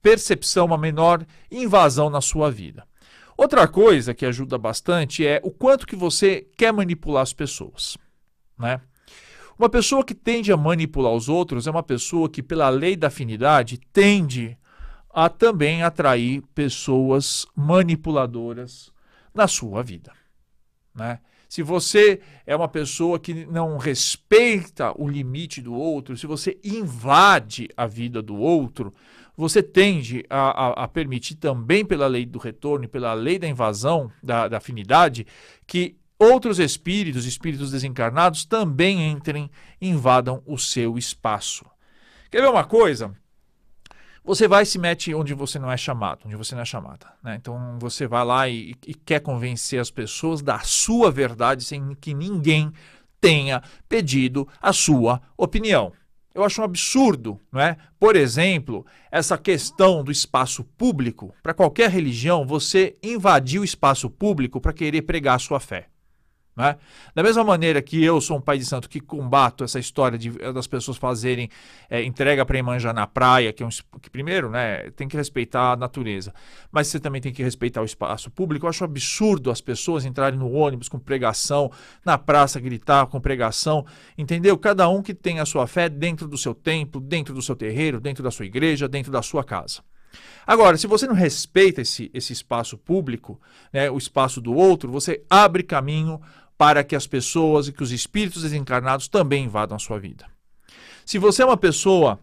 percepção, 0.01 0.65
uma 0.65 0.79
menor 0.79 1.23
invasão 1.51 2.09
na 2.09 2.23
sua 2.23 2.51
vida. 2.51 2.89
Outra 3.37 3.69
coisa 3.69 4.15
que 4.15 4.25
ajuda 4.25 4.57
bastante 4.57 5.27
é 5.27 5.39
o 5.45 5.51
quanto 5.51 5.87
que 5.87 5.97
você 5.97 6.49
quer 6.57 6.73
manipular 6.73 7.23
as 7.23 7.35
pessoas, 7.35 7.99
né? 8.59 8.81
Uma 9.59 9.69
pessoa 9.69 10.05
que 10.05 10.15
tende 10.15 10.53
a 10.53 10.57
manipular 10.57 11.13
os 11.13 11.29
outros 11.29 11.67
é 11.67 11.71
uma 11.71 11.83
pessoa 11.83 12.29
que, 12.29 12.43
pela 12.43 12.69
lei 12.69 12.97
da 12.97 13.07
afinidade, 13.07 13.79
tende 13.93 14.59
a 15.11 15.29
também 15.29 15.83
atrair 15.83 16.43
pessoas 16.55 17.47
manipuladoras 17.55 18.93
na 19.33 19.47
sua 19.47 19.83
vida. 19.83 20.13
Né? 20.95 21.19
se 21.55 21.63
você 21.63 22.21
é 22.45 22.57
uma 22.57 22.67
pessoa 22.67 23.17
que 23.17 23.47
não 23.47 23.77
respeita 23.77 24.93
o 25.01 25.09
limite 25.09 25.63
do 25.63 25.73
outro, 25.73 26.17
se 26.17 26.27
você 26.27 26.59
invade 26.65 27.69
a 27.77 27.87
vida 27.87 28.21
do 28.21 28.35
outro, 28.35 28.93
você 29.37 29.63
tende 29.63 30.27
a, 30.29 30.83
a, 30.83 30.85
a 30.85 30.89
permitir 30.89 31.37
também 31.37 31.85
pela 31.85 32.09
lei 32.09 32.27
do 32.27 32.41
retorno 32.41 32.87
e 32.87 32.89
pela 32.89 33.15
lei 33.15 33.39
da 33.39 33.47
invasão, 33.47 34.11
da, 34.21 34.49
da 34.49 34.57
afinidade, 34.57 35.29
que 35.65 35.95
outros 36.25 36.59
espíritos, 36.59 37.27
espíritos 37.27 37.71
desencarnados, 37.71 38.45
também 38.45 39.11
entrem 39.11 39.51
invadam 39.81 40.43
o 40.47 40.59
seu 40.59 40.97
espaço. 40.97 41.65
Quer 42.31 42.41
ver 42.41 42.49
uma 42.49 42.65
coisa? 42.65 43.15
Você 44.25 44.49
vai 44.49 44.63
e 44.63 44.67
se 44.67 44.79
mete 44.79 45.15
onde 45.15 45.35
você 45.35 45.59
não 45.59 45.71
é 45.71 45.77
chamado, 45.77 46.23
onde 46.25 46.35
você 46.35 46.55
não 46.55 46.63
é 46.63 46.65
chamada. 46.65 47.07
Né? 47.23 47.37
Então 47.37 47.79
você 47.79 48.07
vai 48.07 48.25
lá 48.25 48.49
e, 48.49 48.75
e 48.87 48.95
quer 48.95 49.21
convencer 49.21 49.79
as 49.79 49.91
pessoas 49.91 50.41
da 50.41 50.61
sua 50.61 51.11
verdade 51.11 51.63
sem 51.63 51.95
que 51.95 52.15
ninguém 52.15 52.73
tenha 53.21 53.63
pedido 53.87 54.49
a 54.63 54.73
sua 54.73 55.21
opinião. 55.37 55.93
Eu 56.35 56.43
acho 56.43 56.61
um 56.61 56.65
absurdo, 56.65 57.39
não 57.53 57.61
é? 57.61 57.77
Por 58.01 58.17
exemplo, 58.17 58.85
essa 59.11 59.39
questão 59.39 60.03
do 60.03 60.11
espaço 60.11 60.65
público. 60.65 61.33
Para 61.43 61.55
qualquer 61.55 61.89
religião, 61.89 62.45
você 62.45 62.97
invadir 63.03 63.61
o 63.61 63.65
espaço 63.65 64.11
público 64.11 64.61
para 64.61 64.73
querer 64.73 65.03
pregar 65.03 65.37
a 65.37 65.39
sua 65.39 65.61
fé. 65.61 65.89
Né? 66.57 66.77
Da 67.15 67.23
mesma 67.23 67.43
maneira 67.43 67.83
que 67.83 68.03
eu 68.03 68.21
sou 68.21 68.37
um 68.37 68.41
pai 68.41 68.59
de 68.59 68.65
santo 68.65 68.89
que 68.89 69.01
combato 69.01 69.65
essa 69.65 69.79
história 69.79 70.17
de, 70.17 70.33
eh, 70.41 70.53
das 70.53 70.69
pessoas 70.69 70.97
fazerem 70.97 71.49
é, 71.91 72.05
entrega 72.05 72.47
para 72.47 72.57
Iemanjá 72.57 72.93
na 72.93 73.09
praia, 73.09 73.53
que, 73.53 73.63
é 73.63 73.67
um, 73.67 73.71
que 74.01 74.09
primeiro 74.09 74.49
né, 74.49 74.91
tem 74.91 75.09
que 75.09 75.17
respeitar 75.17 75.73
a 75.73 75.77
natureza, 75.77 76.33
mas 76.71 76.87
você 76.87 77.01
também 77.01 77.21
tem 77.21 77.33
que 77.33 77.43
respeitar 77.43 77.83
o 77.83 77.85
espaço 77.85 78.31
público. 78.31 78.67
Eu 78.67 78.71
acho 78.71 78.85
absurdo 78.85 79.51
as 79.51 79.61
pessoas 79.61 80.05
entrarem 80.05 80.39
no 80.39 80.53
ônibus 80.53 80.89
com 80.89 80.99
pregação, 80.99 81.73
na 82.05 82.17
praça 82.17 82.61
gritar 82.61 83.07
com 83.07 83.21
pregação, 83.21 83.85
entendeu? 84.17 84.57
Cada 84.57 84.89
um 84.89 85.03
que 85.03 85.13
tem 85.13 85.41
a 85.41 85.45
sua 85.45 85.67
fé 85.67 85.89
dentro 85.89 86.29
do 86.29 86.39
seu 86.39 86.55
templo, 86.55 87.01
dentro 87.01 87.35
do 87.35 87.43
seu 87.43 87.57
terreiro, 87.57 88.01
dentro 88.01 88.23
da 88.23 88.31
sua 88.31 88.47
igreja, 88.47 88.89
dentro 88.89 89.11
da 89.11 89.23
sua 89.23 89.43
casa. 89.43 89.83
Agora, 90.47 90.77
se 90.77 90.87
você 90.87 91.07
não 91.07 91.15
respeita 91.15 91.81
esse, 91.81 92.11
esse 92.13 92.33
espaço 92.33 92.77
público, 92.77 93.41
né, 93.73 93.91
o 93.91 93.97
espaço 93.97 94.41
do 94.41 94.55
outro, 94.55 94.91
você 94.91 95.23
abre 95.29 95.63
caminho 95.63 96.21
para 96.57 96.85
que 96.85 96.95
as 96.95 97.07
pessoas 97.07 97.69
e 97.69 97.73
que 97.73 97.83
os 97.83 97.93
espíritos 97.93 98.43
desencarnados 98.43 99.09
também 99.09 99.45
invadam 99.45 99.77
a 99.77 99.81
sua 99.81 99.99
vida. 99.99 100.27
Se 101.05 101.19
você 101.19 101.43
é 101.43 101.47
uma 101.47 101.57
pessoa 101.57 102.19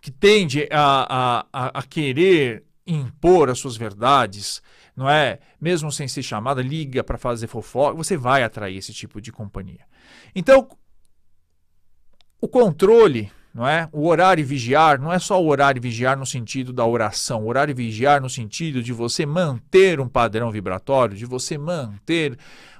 que 0.00 0.10
tende 0.10 0.68
a, 0.70 1.46
a, 1.52 1.78
a 1.78 1.82
querer 1.82 2.64
impor 2.86 3.48
as 3.48 3.58
suas 3.58 3.76
verdades, 3.76 4.60
não 4.94 5.08
é? 5.08 5.38
Mesmo 5.60 5.90
sem 5.90 6.06
ser 6.06 6.22
chamada, 6.22 6.60
liga 6.60 7.02
para 7.02 7.16
fazer 7.16 7.46
fofoca, 7.46 7.96
você 7.96 8.16
vai 8.16 8.42
atrair 8.42 8.76
esse 8.76 8.92
tipo 8.92 9.20
de 9.20 9.32
companhia. 9.32 9.80
Então, 10.34 10.68
o 12.40 12.46
controle, 12.46 13.32
não 13.54 13.66
é? 13.66 13.88
O 13.92 14.06
orar 14.06 14.38
e 14.38 14.42
vigiar 14.42 15.00
não 15.00 15.12
é 15.12 15.18
só 15.18 15.42
o 15.42 15.46
orar 15.46 15.76
e 15.76 15.80
vigiar 15.80 16.18
no 16.18 16.26
sentido 16.26 16.72
da 16.72 16.84
oração, 16.84 17.46
orar 17.46 17.70
e 17.70 17.74
vigiar 17.74 18.20
no 18.20 18.28
sentido 18.28 18.82
de 18.82 18.92
você 18.92 19.24
manter 19.24 19.98
um 20.00 20.08
padrão 20.08 20.50
vibratório, 20.50 21.16
de 21.16 21.24
você 21.24 21.56
manter 21.56 22.36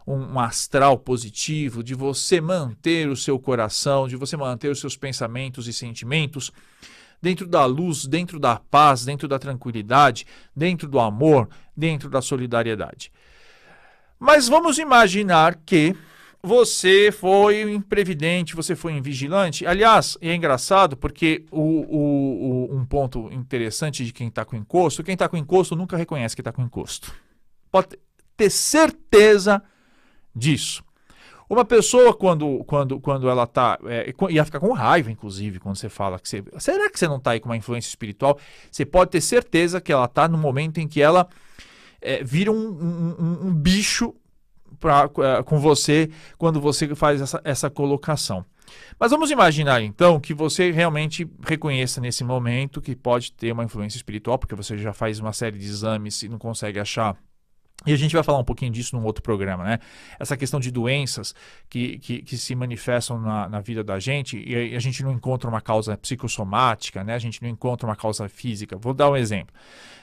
um, 0.07 0.39
astral 0.39 0.99
positivo, 0.99 1.83
de 1.83 1.95
você 1.95 2.41
manter 2.41 3.09
o 3.09 3.17
seu 3.17 3.39
coração, 3.39 4.07
de 4.07 4.17
você 4.17 4.37
manter 4.37 4.69
os 4.69 4.81
seus 4.81 4.97
pensamentos 4.97 5.67
e 5.67 5.73
sentimentos 5.73 6.51
dentro 7.21 7.47
da 7.47 7.65
luz, 7.65 8.07
dentro 8.07 8.39
da 8.39 8.57
paz, 8.57 9.05
dentro 9.05 9.27
da 9.27 9.39
tranquilidade, 9.39 10.27
dentro 10.55 10.87
do 10.87 11.01
amor, 11.01 11.49
dentro 11.75 12.11
da 12.11 12.21
solidariedade. 12.21 13.11
Mas 14.19 14.47
vamos 14.47 14.79
imaginar 14.79 15.57
que 15.65 15.97
você 16.43 17.11
foi 17.11 17.63
imprevidente, 17.73 18.55
você 18.55 18.77
foi 18.77 18.93
invigilante. 18.93 19.67
Aliás, 19.67 20.19
é 20.21 20.35
engraçado 20.35 20.95
porque 20.95 21.47
o, 21.51 21.61
o, 21.61 22.71
o 22.71 22.77
um 22.77 22.85
ponto 22.85 23.33
interessante 23.33 24.05
de 24.05 24.13
quem 24.13 24.29
está 24.29 24.45
com 24.45 24.55
encosto, 24.55 25.03
quem 25.03 25.15
está 25.15 25.27
com 25.27 25.39
encosto 25.39 25.75
nunca 25.75 25.97
reconhece 25.97 26.37
que 26.37 26.43
está 26.43 26.53
com 26.53 26.63
encosto. 26.63 27.11
Pode 27.73 27.99
ter 28.37 28.51
certeza 28.51 29.63
disso. 30.35 30.83
Uma 31.49 31.65
pessoa, 31.65 32.15
quando, 32.15 32.65
quando, 32.65 32.99
quando 33.01 33.29
ela 33.29 33.45
está. 33.45 33.79
É, 33.85 34.13
ia 34.31 34.45
ficar 34.45 34.61
com 34.61 34.73
raiva, 34.73 35.11
inclusive, 35.11 35.61
quando 35.61 35.77
você 35.77 35.89
fala 35.89 36.19
que 36.19 36.29
você. 36.29 36.43
Será 36.59 36.91
que 36.91 36.99
você 36.99 37.07
não 37.07 37.17
está 37.19 37.33
aí 37.33 37.41
com 37.41 37.49
uma 37.49 37.57
influência 37.57 37.89
espiritual? 37.89 38.39
Você 38.71 38.85
pode 38.85 39.11
ter 39.11 39.21
certeza 39.21 39.81
que 39.81 39.93
ela 39.93 40.07
está 40.07 40.27
no 40.27 40.39
momento 40.39 40.79
em 40.79 40.89
que 40.89 41.03
ela 41.03 41.29
é, 42.01 42.25
vira 42.25 42.51
um, 42.51 42.57
um, 42.57 43.49
um 43.49 43.55
bicho 43.55 44.15
pra, 44.81 45.09
é, 45.19 45.43
com 45.43 45.61
você 45.61 46.11
quando 46.39 46.61
você 46.61 46.95
faz 46.95 47.21
essa, 47.21 47.41
essa 47.45 47.71
colocação. 47.71 48.45
Mas 48.99 49.11
vamos 49.11 49.31
imaginar 49.31 49.83
então 49.83 50.19
que 50.19 50.33
você 50.33 50.71
realmente 50.71 51.29
reconheça 51.47 52.01
nesse 52.01 52.25
momento 52.25 52.81
que 52.81 52.97
pode 52.97 53.33
ter 53.33 53.53
uma 53.53 53.65
influência 53.65 53.97
espiritual, 53.97 54.39
porque 54.39 54.55
você 54.55 54.79
já 54.79 54.93
faz 54.93 55.21
uma 55.21 55.33
série 55.33 55.59
de 55.59 55.67
exames 55.67 56.23
e 56.23 56.29
não 56.29 56.39
consegue 56.39 56.79
achar 56.79 57.17
e 57.87 57.93
a 57.93 57.97
gente 57.97 58.15
vai 58.15 58.23
falar 58.23 58.39
um 58.39 58.45
pouquinho 58.45 58.73
disso 58.73 58.97
num 58.97 59.05
outro 59.05 59.23
programa, 59.23 59.63
né? 59.63 59.79
Essa 60.19 60.37
questão 60.37 60.59
de 60.59 60.71
doenças 60.71 61.35
que, 61.69 61.99
que, 61.99 62.23
que 62.23 62.39
se 62.39 62.55
manifestam 62.55 63.21
na, 63.21 63.49
na, 63.49 63.61
vida 63.61 63.85
da 63.85 63.99
gente 63.99 64.43
e 64.43 64.75
a 64.75 64.79
gente 64.79 65.03
não 65.03 65.13
encontra 65.13 65.51
uma 65.51 65.61
causa 65.61 65.97
psicossomática, 65.97 67.05
né? 67.05 67.15
A 67.15 67.19
gente 67.19 67.43
não 67.43 67.49
encontra 67.49 67.87
uma 67.87 67.97
causa 67.97 68.27
física. 68.29 68.77
Vou 68.77 68.95
dar 68.95 69.11
um 69.11 69.17
exemplo. 69.17 69.55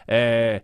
É, 0.08 0.62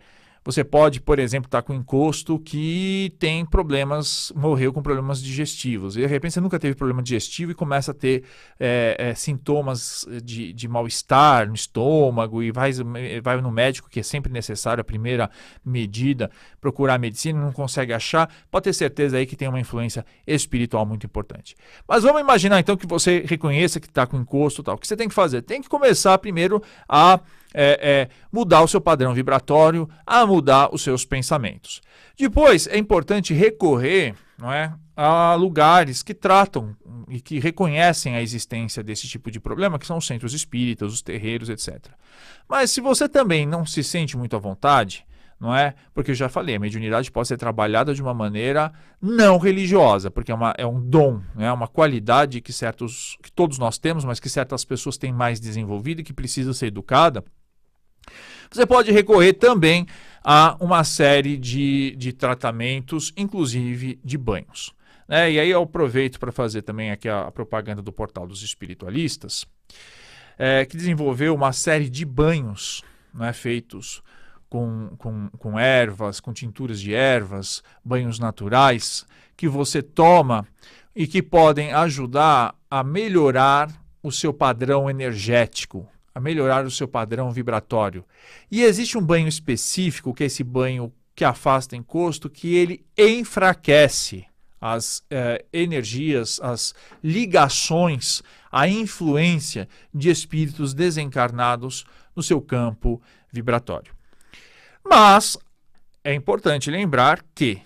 você 0.47 0.63
pode, 0.63 1.01
por 1.01 1.19
exemplo, 1.19 1.49
estar 1.49 1.61
tá 1.61 1.67
com 1.67 1.73
encosto 1.73 2.39
que 2.39 3.13
tem 3.19 3.45
problemas, 3.45 4.31
morreu 4.33 4.71
com 4.71 4.81
problemas 4.81 5.21
digestivos. 5.21 5.97
E 5.97 5.99
de 5.99 6.07
repente 6.07 6.35
você 6.35 6.39
nunca 6.39 6.57
teve 6.57 6.73
problema 6.73 7.03
digestivo 7.03 7.51
e 7.51 7.53
começa 7.53 7.91
a 7.91 7.93
ter 7.93 8.23
é, 8.57 8.95
é, 8.97 9.13
sintomas 9.13 10.07
de, 10.23 10.53
de 10.53 10.67
mal-estar 10.69 11.49
no 11.49 11.53
estômago 11.53 12.41
e 12.41 12.49
vai, 12.49 12.71
vai 13.21 13.41
no 13.41 13.51
médico, 13.51 13.89
que 13.89 13.99
é 13.99 14.03
sempre 14.03 14.31
necessário, 14.31 14.79
a 14.79 14.85
primeira 14.85 15.29
medida, 15.65 16.31
procurar 16.61 16.93
a 16.93 16.97
medicina, 16.97 17.41
não 17.41 17.51
consegue 17.51 17.91
achar. 17.91 18.33
Pode 18.49 18.63
ter 18.63 18.73
certeza 18.73 19.17
aí 19.17 19.25
que 19.25 19.35
tem 19.35 19.49
uma 19.49 19.59
influência 19.59 20.05
espiritual 20.25 20.85
muito 20.85 21.05
importante. 21.05 21.57
Mas 21.85 22.03
vamos 22.03 22.21
imaginar 22.21 22.57
então 22.57 22.77
que 22.77 22.87
você 22.87 23.21
reconheça 23.27 23.81
que 23.81 23.87
está 23.87 24.07
com 24.07 24.15
encosto 24.15 24.63
tal. 24.63 24.75
O 24.75 24.77
que 24.77 24.87
você 24.87 24.95
tem 24.95 25.09
que 25.09 25.13
fazer? 25.13 25.41
Tem 25.41 25.61
que 25.61 25.67
começar 25.67 26.17
primeiro 26.19 26.63
a 26.87 27.19
é, 27.59 27.79
é, 27.81 28.09
mudar 28.31 28.61
o 28.61 28.67
seu 28.67 28.79
padrão 28.79 29.15
vibratório, 29.15 29.89
a 30.05 30.23
mudar 30.27 30.69
os 30.71 30.83
seus 30.83 31.03
pensamentos. 31.03 31.81
Depois, 32.15 32.67
é 32.67 32.77
importante 32.77 33.33
recorrer 33.33 34.13
não 34.37 34.53
é, 34.53 34.71
a 34.95 35.33
lugares 35.33 36.03
que 36.03 36.13
tratam 36.13 36.75
e 37.09 37.19
que 37.19 37.39
reconhecem 37.39 38.15
a 38.15 38.21
existência 38.21 38.83
desse 38.83 39.07
tipo 39.07 39.31
de 39.31 39.39
problema, 39.39 39.79
que 39.79 39.87
são 39.87 39.97
os 39.97 40.05
centros 40.05 40.35
espíritas, 40.35 40.93
os 40.93 41.01
terreiros, 41.01 41.49
etc. 41.49 41.87
Mas 42.47 42.69
se 42.69 42.79
você 42.79 43.09
também 43.09 43.45
não 43.47 43.65
se 43.65 43.83
sente 43.83 44.15
muito 44.15 44.35
à 44.35 44.39
vontade, 44.39 45.03
não 45.39 45.55
é? 45.55 45.73
Porque 45.93 46.11
eu 46.11 46.15
já 46.15 46.29
falei, 46.29 46.55
a 46.55 46.59
mediunidade 46.59 47.11
pode 47.11 47.27
ser 47.27 47.37
trabalhada 47.37 47.93
de 47.93 48.01
uma 48.01 48.13
maneira 48.13 48.71
não 49.01 49.37
religiosa, 49.37 50.09
porque 50.09 50.31
é, 50.31 50.35
uma, 50.35 50.53
é 50.57 50.65
um 50.65 50.79
dom, 50.79 51.21
é 51.37 51.51
uma 51.51 51.67
qualidade 51.67 52.41
que 52.41 52.51
certos, 52.51 53.17
que 53.21 53.31
todos 53.31 53.59
nós 53.59 53.77
temos, 53.77 54.03
mas 54.03 54.19
que 54.19 54.29
certas 54.29 54.65
pessoas 54.65 54.97
têm 54.97 55.11
mais 55.11 55.39
desenvolvida 55.39 56.01
e 56.01 56.03
que 56.03 56.13
precisa 56.13 56.53
ser 56.53 56.67
educada. 56.67 57.23
Você 58.51 58.65
pode 58.65 58.91
recorrer 58.91 59.33
também 59.33 59.85
a 60.23 60.57
uma 60.59 60.83
série 60.83 61.37
de, 61.37 61.95
de 61.97 62.11
tratamentos, 62.11 63.13
inclusive 63.15 63.99
de 64.03 64.17
banhos. 64.17 64.73
Né? 65.07 65.31
E 65.31 65.39
aí 65.39 65.49
eu 65.49 65.61
aproveito 65.61 66.19
para 66.19 66.31
fazer 66.31 66.63
também 66.63 66.91
aqui 66.91 67.07
a, 67.07 67.21
a, 67.21 67.31
propaganda 67.31 67.81
do 67.81 67.93
Portal 67.93 68.27
dos 68.27 68.43
Espiritualistas, 68.43 69.45
é, 70.37 70.65
que 70.65 70.75
desenvolveu 70.75 71.33
uma 71.33 71.53
série 71.53 71.89
de 71.89 72.05
banhos 72.05 72.83
né, 73.13 73.31
feitos 73.33 74.03
com, 74.49 74.89
com, 74.97 75.29
com 75.37 75.59
ervas, 75.59 76.19
com 76.19 76.33
tinturas 76.33 76.79
de 76.79 76.93
ervas, 76.93 77.63
banhos 77.83 78.19
naturais, 78.19 79.05
que 79.35 79.47
você 79.47 79.81
toma 79.81 80.45
e 80.95 81.07
que 81.07 81.21
podem 81.21 81.71
ajudar 81.73 82.55
a 82.69 82.83
melhorar 82.83 83.69
o 84.01 84.11
seu 84.11 84.33
padrão 84.33 84.89
energético, 84.89 85.87
a 86.17 86.19
melhorar 86.19 86.65
o 86.65 86.71
seu 86.71 86.87
padrão 86.87 87.31
vibratório. 87.31 88.03
E 88.49 88.63
existe 88.63 88.97
um 88.97 89.01
banho 89.01 89.27
específico, 89.27 90.15
que 90.15 90.23
é 90.23 90.25
esse 90.25 90.43
banho 90.43 90.91
que 91.15 91.23
afasta 91.23 91.75
encosto, 91.75 92.27
que 92.27 92.55
ele 92.55 92.83
enfraquece 92.97 94.25
as 94.59 95.03
eh, 95.11 95.45
energias, 95.53 96.39
as 96.41 96.73
ligações, 97.03 98.23
a 98.51 98.67
influência 98.67 99.69
de 99.93 100.09
espíritos 100.09 100.73
desencarnados 100.73 101.85
no 102.15 102.23
seu 102.23 102.41
campo 102.41 102.99
vibratório. 103.31 103.93
Mas 104.83 105.37
é 106.03 106.15
importante 106.15 106.71
lembrar 106.71 107.23
que 107.35 107.61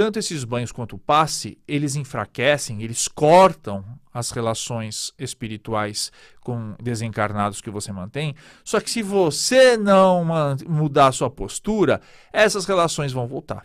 tanto 0.00 0.18
esses 0.18 0.44
banhos 0.44 0.72
quanto 0.72 0.96
o 0.96 0.98
passe, 0.98 1.58
eles 1.68 1.94
enfraquecem, 1.94 2.82
eles 2.82 3.06
cortam 3.06 3.84
as 4.14 4.30
relações 4.30 5.12
espirituais 5.18 6.10
com 6.40 6.74
desencarnados 6.82 7.60
que 7.60 7.68
você 7.68 7.92
mantém. 7.92 8.34
Só 8.64 8.80
que 8.80 8.90
se 8.90 9.02
você 9.02 9.76
não 9.76 10.24
mudar 10.66 11.08
a 11.08 11.12
sua 11.12 11.28
postura, 11.28 12.00
essas 12.32 12.64
relações 12.64 13.12
vão 13.12 13.26
voltar. 13.26 13.62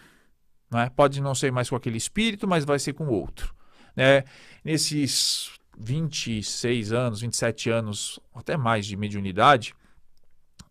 Não 0.70 0.82
é? 0.82 0.90
Pode 0.90 1.22
não 1.22 1.34
ser 1.34 1.54
mais 1.54 1.70
com 1.70 1.78
aquele 1.78 1.96
espírito, 1.96 2.46
mas 2.46 2.66
vai 2.66 2.80
ser 2.80 2.92
com 2.92 3.08
outro. 3.08 3.56
Né? 3.96 4.26
Nesses 4.62 5.52
26 5.80 6.92
anos, 6.92 7.22
27 7.22 7.70
anos, 7.70 8.20
até 8.36 8.58
mais 8.58 8.86
de 8.86 8.98
mediunidade, 8.98 9.74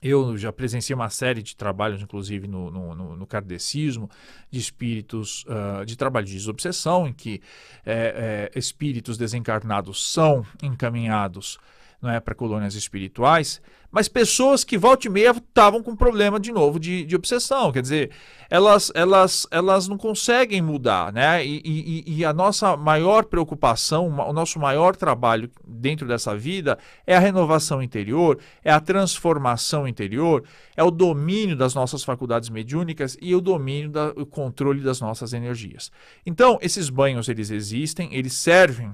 eu 0.04 0.36
já 0.36 0.52
presenciei 0.52 0.94
uma 0.94 1.08
série 1.08 1.42
de 1.42 1.56
trabalhos, 1.56 2.02
inclusive 2.02 2.46
no, 2.46 2.70
no, 2.70 2.94
no, 2.94 3.16
no 3.16 3.26
de 4.50 4.58
espíritos, 4.58 5.46
uh, 5.46 5.86
de 5.86 5.96
trabalho 5.96 6.26
de 6.26 6.34
desobsessão, 6.34 7.08
em 7.08 7.12
que 7.14 7.40
é, 7.86 8.50
é, 8.54 8.58
espíritos 8.58 9.16
desencarnados 9.16 10.12
são 10.12 10.44
encaminhados 10.62 11.58
não 12.00 12.10
é, 12.10 12.20
para 12.20 12.34
colônias 12.34 12.74
espirituais, 12.74 13.60
mas 13.94 14.08
pessoas 14.08 14.64
que 14.64 14.76
volta 14.76 15.06
e 15.06 15.10
meia 15.10 15.30
estavam 15.30 15.80
com 15.80 15.94
problema 15.94 16.40
de 16.40 16.50
novo 16.50 16.80
de, 16.80 17.04
de 17.04 17.14
obsessão. 17.14 17.70
Quer 17.70 17.80
dizer, 17.80 18.10
elas, 18.50 18.90
elas, 18.92 19.46
elas 19.52 19.86
não 19.86 19.96
conseguem 19.96 20.60
mudar, 20.60 21.12
né? 21.12 21.46
E, 21.46 21.62
e, 21.64 22.16
e, 22.16 22.24
a 22.24 22.32
nossa 22.32 22.76
maior 22.76 23.24
preocupação, 23.24 24.08
o 24.08 24.32
nosso 24.32 24.58
maior 24.58 24.96
trabalho 24.96 25.48
dentro 25.64 26.08
dessa 26.08 26.36
vida 26.36 26.76
é 27.06 27.14
a 27.14 27.20
renovação 27.20 27.80
interior, 27.80 28.40
é 28.64 28.72
a 28.72 28.80
transformação 28.80 29.86
interior, 29.86 30.42
é 30.76 30.82
o 30.82 30.90
domínio 30.90 31.56
das 31.56 31.72
nossas 31.72 32.02
faculdades 32.02 32.50
mediúnicas 32.50 33.16
e 33.22 33.32
o 33.32 33.40
domínio 33.40 33.90
do 33.90 34.26
controle 34.26 34.80
das 34.80 35.00
nossas 35.00 35.32
energias. 35.32 35.92
Então, 36.26 36.58
esses 36.60 36.90
banhos, 36.90 37.28
eles 37.28 37.48
existem, 37.50 38.12
eles 38.12 38.32
servem 38.32 38.92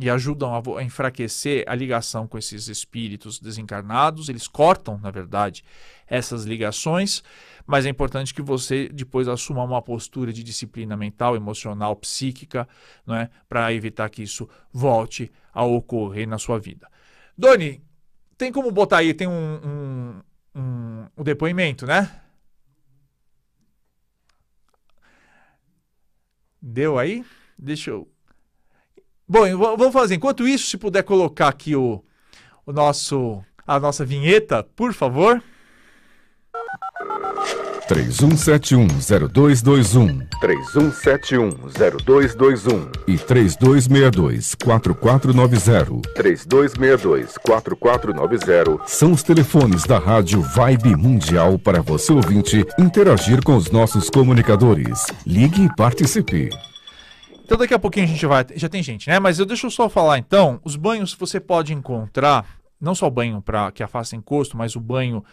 e 0.00 0.08
ajudam 0.10 0.52
a, 0.54 0.82
enfraquecer 0.82 1.64
a 1.66 1.74
ligação 1.74 2.26
com 2.26 2.38
esses 2.38 2.68
espíritos 2.68 3.38
desencarnados. 3.38 4.28
Eles 4.28 4.48
cortam, 4.48 4.98
na 4.98 5.10
verdade, 5.10 5.64
essas 6.06 6.44
ligações, 6.44 7.22
mas 7.66 7.86
é 7.86 7.88
importante 7.88 8.34
que 8.34 8.42
você 8.42 8.88
depois 8.88 9.28
assuma 9.28 9.62
uma 9.62 9.82
postura 9.82 10.32
de 10.32 10.42
disciplina 10.42 10.96
mental, 10.96 11.36
emocional, 11.36 11.94
psíquica, 11.96 12.68
não 13.06 13.14
é, 13.14 13.30
para 13.48 13.72
evitar 13.72 14.08
que 14.08 14.22
isso 14.22 14.48
volte 14.72 15.30
a 15.52 15.64
ocorrer 15.64 16.26
na 16.26 16.38
sua 16.38 16.58
vida. 16.58 16.88
Doni, 17.36 17.82
tem 18.36 18.50
como 18.50 18.70
botar 18.70 18.98
aí, 18.98 19.14
tem 19.14 19.28
um, 19.28 19.32
um, 19.32 20.22
um, 20.54 21.06
um 21.16 21.22
depoimento, 21.22 21.86
né? 21.86 22.20
Deu 26.60 26.98
aí? 26.98 27.24
Deixa 27.58 27.90
eu 27.90 28.08
Bom, 29.32 29.48
vamos 29.56 29.94
fazer. 29.94 30.16
Enquanto 30.16 30.46
isso, 30.46 30.66
se 30.66 30.76
puder 30.76 31.02
colocar 31.02 31.48
aqui 31.48 31.74
o, 31.74 32.04
o 32.66 32.72
nosso, 32.72 33.42
a 33.66 33.80
nossa 33.80 34.04
vinheta, 34.04 34.62
por 34.76 34.92
favor. 34.92 35.42
31710221 37.88 40.28
31710221 40.38 42.92
e 43.08 43.16
3262-4490 43.16 46.02
3262-4490 46.14 48.82
são 48.86 49.12
os 49.12 49.22
telefones 49.22 49.84
da 49.84 49.98
Rádio 49.98 50.42
Vibe 50.42 50.94
Mundial 50.94 51.58
para 51.58 51.80
você 51.80 52.12
ouvinte 52.12 52.66
interagir 52.78 53.42
com 53.42 53.56
os 53.56 53.70
nossos 53.70 54.10
comunicadores. 54.10 55.06
Ligue 55.26 55.64
e 55.64 55.74
participe. 55.74 56.50
Então 57.44 57.58
daqui 57.58 57.74
a 57.74 57.78
pouquinho 57.78 58.06
a 58.06 58.08
gente 58.08 58.26
vai. 58.26 58.46
Já 58.54 58.68
tem 58.68 58.82
gente, 58.82 59.08
né? 59.08 59.18
Mas 59.18 59.38
eu 59.38 59.46
deixo 59.46 59.70
só 59.70 59.88
falar 59.88 60.18
então. 60.18 60.60
Os 60.64 60.76
banhos 60.76 61.14
você 61.14 61.40
pode 61.40 61.72
encontrar, 61.72 62.46
não 62.80 62.94
só 62.94 63.06
o 63.06 63.10
banho 63.10 63.42
para 63.42 63.70
que 63.72 63.82
afasta 63.82 64.16
encosto, 64.16 64.56
mas 64.56 64.76
o 64.76 64.80
banho 64.80 65.24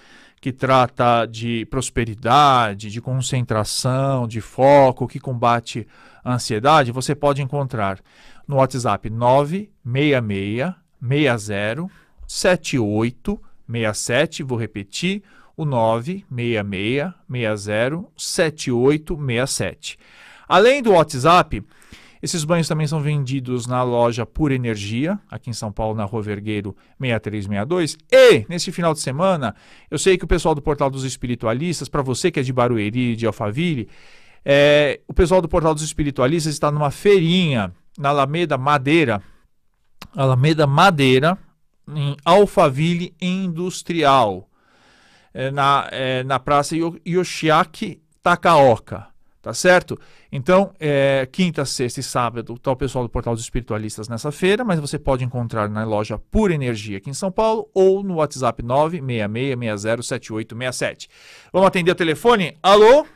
que 0.41 0.51
trata 0.51 1.25
de 1.25 1.65
prosperidade, 1.65 2.89
de 2.89 3.01
concentração, 3.01 4.27
de 4.27 4.41
foco, 4.41 5.07
que 5.07 5.19
combate 5.19 5.87
a 6.23 6.33
ansiedade, 6.33 6.91
você 6.91 7.13
pode 7.13 7.39
encontrar 7.41 7.99
no 8.47 8.55
WhatsApp 8.57 9.09
966 9.09 10.75
60 11.01 11.87
7867. 12.27 14.43
Vou 14.43 14.57
repetir 14.57 15.23
o 15.55 15.63
966 15.65 17.13
60 17.27 18.05
7867. 18.17 19.99
Além 20.47 20.81
do 20.81 20.93
WhatsApp, 20.93 21.63
esses 22.21 22.43
banhos 22.43 22.67
também 22.67 22.86
são 22.86 23.01
vendidos 23.01 23.65
na 23.65 23.82
loja 23.82 24.25
Pura 24.25 24.53
Energia, 24.53 25.19
aqui 25.29 25.49
em 25.49 25.53
São 25.53 25.71
Paulo, 25.71 25.95
na 25.95 26.03
Rua 26.03 26.21
Vergueiro 26.21 26.75
6362. 26.99 27.97
E, 28.12 28.45
nesse 28.49 28.71
final 28.71 28.93
de 28.93 28.99
semana, 28.99 29.55
eu 29.89 29.97
sei 29.97 30.17
que 30.17 30.25
o 30.25 30.27
pessoal 30.27 30.53
do 30.53 30.62
Portal 30.62 30.89
dos 30.89 31.05
Espiritualistas, 31.05 31.88
para 31.88 32.01
você 32.01 32.29
que 32.29 32.39
é 32.39 32.43
de 32.43 32.51
Barueri, 32.51 33.15
de 33.15 33.25
Alphaville, 33.25 33.88
é, 34.43 34.99
o 35.08 35.13
pessoal 35.13 35.41
do 35.41 35.47
Portal 35.47 35.73
dos 35.73 35.84
Espiritualistas 35.84 36.53
está 36.53 36.71
numa 36.71 36.91
feirinha 36.91 37.73
na 37.97 38.10
Alameda 38.10 38.58
Madeira, 38.58 39.21
Alameda 40.15 40.67
Madeira, 40.67 41.38
em 41.88 42.15
Alphaville 42.25 43.15
Industrial, 43.21 44.49
é, 45.34 45.51
na, 45.51 45.88
é, 45.91 46.23
na 46.23 46.39
Praça 46.39 46.75
Yoshiaki 47.08 48.01
Takaoka. 48.21 49.08
Tá 49.49 49.53
certo? 49.55 49.97
Então, 50.31 50.69
é, 50.79 51.27
quinta, 51.31 51.65
sexta 51.65 51.99
e 51.99 52.03
sábado 52.03 52.53
está 52.53 52.71
o 52.71 52.75
pessoal 52.75 53.03
do 53.03 53.09
Portal 53.09 53.33
dos 53.33 53.41
Espiritualistas 53.41 54.07
nessa 54.07 54.31
feira, 54.31 54.63
mas 54.63 54.79
você 54.79 54.99
pode 54.99 55.25
encontrar 55.25 55.67
na 55.67 55.83
loja 55.83 56.19
Pura 56.19 56.53
Energia 56.53 56.99
aqui 56.99 57.09
em 57.09 57.15
São 57.15 57.31
Paulo 57.31 57.67
ou 57.73 58.03
no 58.03 58.17
WhatsApp 58.17 58.62
966607867. 58.62 61.09
Vamos 61.51 61.67
atender 61.67 61.89
o 61.89 61.95
telefone? 61.95 62.55
Alô? 62.62 63.07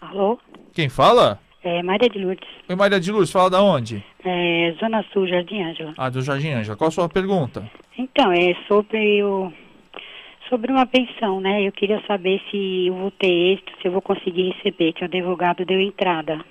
Alô? 0.00 0.38
Quem 0.72 0.88
fala? 0.88 1.40
É 1.64 1.82
Maria 1.82 2.08
de 2.08 2.20
Lourdes. 2.20 2.48
Oi, 2.68 2.76
Maria 2.76 3.00
de 3.00 3.10
Lourdes, 3.10 3.32
fala 3.32 3.50
da 3.50 3.60
onde? 3.60 4.04
É, 4.24 4.72
Zona 4.78 5.04
Sul, 5.12 5.26
Jardim 5.26 5.60
Ângela. 5.60 5.92
Ah, 5.98 6.08
do 6.08 6.22
Jardim 6.22 6.52
Ângela. 6.52 6.76
Qual 6.76 6.86
a 6.86 6.92
sua 6.92 7.08
pergunta? 7.08 7.68
Então, 7.98 8.30
é 8.30 8.54
sobre 8.68 9.24
o 9.24 9.52
sobre 10.50 10.72
uma 10.72 10.84
pensão, 10.84 11.40
né? 11.40 11.66
Eu 11.66 11.72
queria 11.72 12.02
saber 12.06 12.42
se 12.50 12.88
eu 12.88 12.94
vou 12.94 13.10
ter 13.12 13.52
êxito, 13.52 13.72
se 13.80 13.88
eu 13.88 13.92
vou 13.92 14.02
conseguir 14.02 14.50
receber, 14.50 14.92
que 14.92 15.02
o 15.02 15.06
advogado 15.06 15.64
deu 15.64 15.80
entrada. 15.80 16.44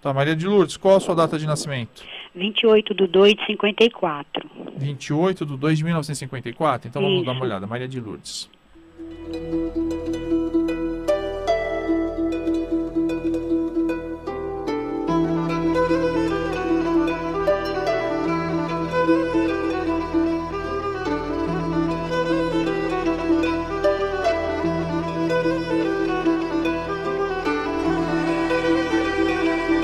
Tá, 0.00 0.12
Maria 0.12 0.34
de 0.34 0.46
Lourdes, 0.46 0.76
qual 0.76 0.96
a 0.96 1.00
sua 1.00 1.14
data 1.14 1.38
de 1.38 1.46
nascimento? 1.46 2.02
28 2.34 2.94
de 2.94 3.06
2 3.06 3.34
de 3.34 3.46
54. 3.46 4.50
28 4.76 5.46
de 5.46 5.56
2 5.56 5.78
de 5.78 5.84
1954? 5.84 6.88
Então 6.88 7.02
vamos 7.02 7.18
Isso. 7.18 7.26
dar 7.26 7.32
uma 7.32 7.44
olhada. 7.44 7.66
Maria 7.66 7.88
de 7.88 8.00
Lourdes. 8.00 8.50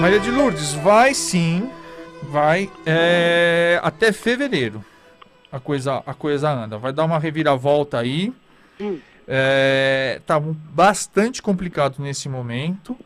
Maria 0.02 0.18
de 0.18 0.32
Lourdes, 0.32 0.74
vai 0.74 1.14
sim, 1.14 1.70
vai 2.24 2.68
é, 2.84 3.78
até 3.84 4.10
fevereiro. 4.10 4.84
A 5.50 5.60
coisa, 5.60 6.02
a 6.04 6.12
coisa 6.12 6.50
anda. 6.50 6.76
Vai 6.76 6.92
dar 6.92 7.04
uma 7.04 7.20
reviravolta 7.20 8.00
aí. 8.00 8.32
Hum. 8.80 8.98
É, 9.28 10.20
tá 10.26 10.40
bastante 10.40 11.40
complicado 11.40 12.02
nesse 12.02 12.28
momento, 12.28 12.96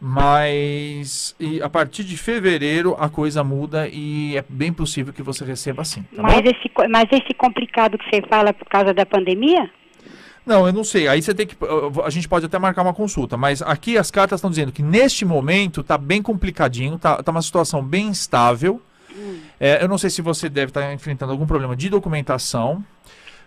mas 0.00 1.36
e 1.38 1.60
a 1.60 1.68
partir 1.68 2.02
de 2.02 2.16
fevereiro 2.16 2.96
a 2.98 3.10
coisa 3.10 3.44
muda 3.44 3.86
e 3.86 4.34
é 4.34 4.44
bem 4.48 4.72
possível 4.72 5.12
que 5.12 5.22
você 5.22 5.44
receba 5.44 5.84
sim. 5.84 6.02
Tá 6.16 6.22
mas, 6.22 6.42
bom? 6.42 6.50
esse, 6.50 6.88
mas 6.88 7.04
esse 7.12 7.34
complicado 7.34 7.98
que 7.98 8.08
você 8.08 8.22
fala 8.26 8.54
por 8.54 8.66
causa 8.70 8.94
da 8.94 9.04
pandemia? 9.04 9.70
Não, 10.48 10.66
eu 10.66 10.72
não 10.72 10.82
sei. 10.82 11.06
Aí 11.06 11.20
você 11.20 11.34
tem 11.34 11.46
que. 11.46 11.54
A 12.04 12.10
gente 12.10 12.26
pode 12.26 12.46
até 12.46 12.58
marcar 12.58 12.82
uma 12.82 12.94
consulta, 12.94 13.36
mas 13.36 13.60
aqui 13.60 13.98
as 13.98 14.10
cartas 14.10 14.38
estão 14.38 14.48
dizendo 14.48 14.72
que 14.72 14.82
neste 14.82 15.24
momento 15.26 15.82
tá 15.82 15.98
bem 15.98 16.22
complicadinho, 16.22 16.98
tá, 16.98 17.22
tá 17.22 17.30
uma 17.30 17.42
situação 17.42 17.84
bem 17.84 18.06
instável. 18.08 18.80
É, 19.60 19.82
eu 19.82 19.88
não 19.88 19.98
sei 19.98 20.08
se 20.10 20.22
você 20.22 20.48
deve 20.48 20.70
estar 20.70 20.92
enfrentando 20.94 21.32
algum 21.32 21.46
problema 21.46 21.76
de 21.76 21.90
documentação, 21.90 22.82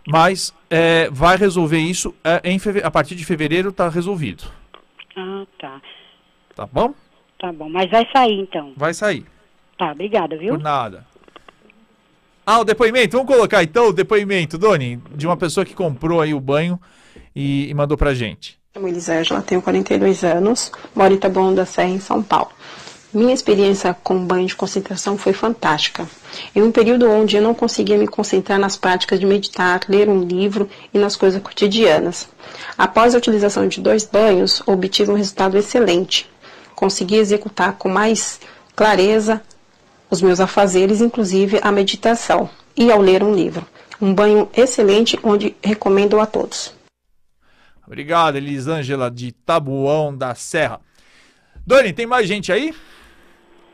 mas 0.08 0.54
é, 0.70 1.10
vai 1.12 1.38
resolver 1.38 1.80
isso 1.80 2.14
é, 2.24 2.42
em 2.44 2.60
feve- 2.60 2.84
a 2.84 2.92
partir 2.92 3.16
de 3.16 3.26
fevereiro 3.26 3.72
tá 3.72 3.90
resolvido. 3.90 4.44
Ah, 5.18 5.44
tá. 5.60 5.82
Tá 6.56 6.66
bom? 6.68 6.94
Tá 7.40 7.52
bom. 7.52 7.70
Mas 7.70 7.90
vai 7.90 8.08
sair 8.14 8.40
então. 8.42 8.74
Vai 8.78 8.94
sair. 8.94 9.26
Tá, 9.78 9.92
obrigada, 9.92 10.38
viu? 10.38 10.50
Por 10.56 10.60
nada. 10.62 11.06
Ah, 12.46 12.60
o 12.60 12.64
depoimento. 12.64 13.18
Vamos 13.18 13.34
colocar 13.34 13.64
então 13.64 13.90
o 13.90 13.94
depoimento, 13.94 14.58
Doni, 14.58 15.02
de 15.16 15.28
uma 15.28 15.38
pessoa 15.38 15.66
que 15.66 15.74
comprou 15.74 16.22
aí 16.22 16.34
o 16.34 16.40
banho 16.40 16.80
e, 17.36 17.70
e 17.70 17.74
mandou 17.74 17.98
pra 17.98 18.14
gente. 18.14 18.60
Chamo 18.74 18.88
Elisângela, 18.88 19.42
tenho 19.42 19.62
42 19.62 20.24
anos, 20.24 20.72
moro 20.96 21.14
em 21.14 21.18
Taboão 21.18 21.54
da 21.54 21.66
Serra, 21.66 21.90
em 21.90 22.00
São 22.00 22.24
Paulo. 22.24 22.52
Minha 23.14 23.34
experiência 23.34 23.94
com 23.94 24.26
banho 24.26 24.48
de 24.48 24.56
concentração 24.56 25.18
foi 25.18 25.34
fantástica. 25.34 26.08
Em 26.56 26.62
um 26.62 26.72
período 26.72 27.10
onde 27.10 27.36
eu 27.36 27.42
não 27.42 27.54
conseguia 27.54 27.98
me 27.98 28.08
concentrar 28.08 28.58
nas 28.58 28.78
práticas 28.78 29.20
de 29.20 29.26
meditar, 29.26 29.82
ler 29.90 30.08
um 30.08 30.24
livro 30.24 30.70
e 30.94 30.98
nas 30.98 31.18
coisas 31.18 31.42
cotidianas. 31.42 32.30
Após 32.78 33.14
a 33.14 33.18
utilização 33.18 33.68
de 33.68 33.82
dois 33.82 34.06
banhos, 34.06 34.64
obtive 34.66 35.12
um 35.12 35.16
resultado 35.16 35.58
excelente. 35.58 36.30
Consegui 36.74 37.18
executar 37.18 37.74
com 37.74 37.90
mais 37.90 38.40
clareza 38.74 39.42
os 40.12 40.22
meus 40.22 40.40
afazeres, 40.40 41.02
inclusive 41.02 41.60
a 41.64 41.72
meditação, 41.72 42.50
e 42.78 42.92
ao 42.92 43.00
ler 43.00 43.24
um 43.24 43.34
livro. 43.34 43.66
Um 44.02 44.14
banho 44.14 44.50
excelente 44.56 45.18
onde 45.24 45.56
recomendo 45.64 46.20
a 46.20 46.26
todos. 46.26 46.76
Obrigado, 47.88 48.36
Elisângela 48.36 49.10
de 49.10 49.32
Tabuão 49.32 50.16
da 50.16 50.36
Serra. 50.36 50.80
Doni, 51.66 51.94
tem 51.94 52.06
mais 52.06 52.28
gente 52.28 52.52
aí? 52.52 52.74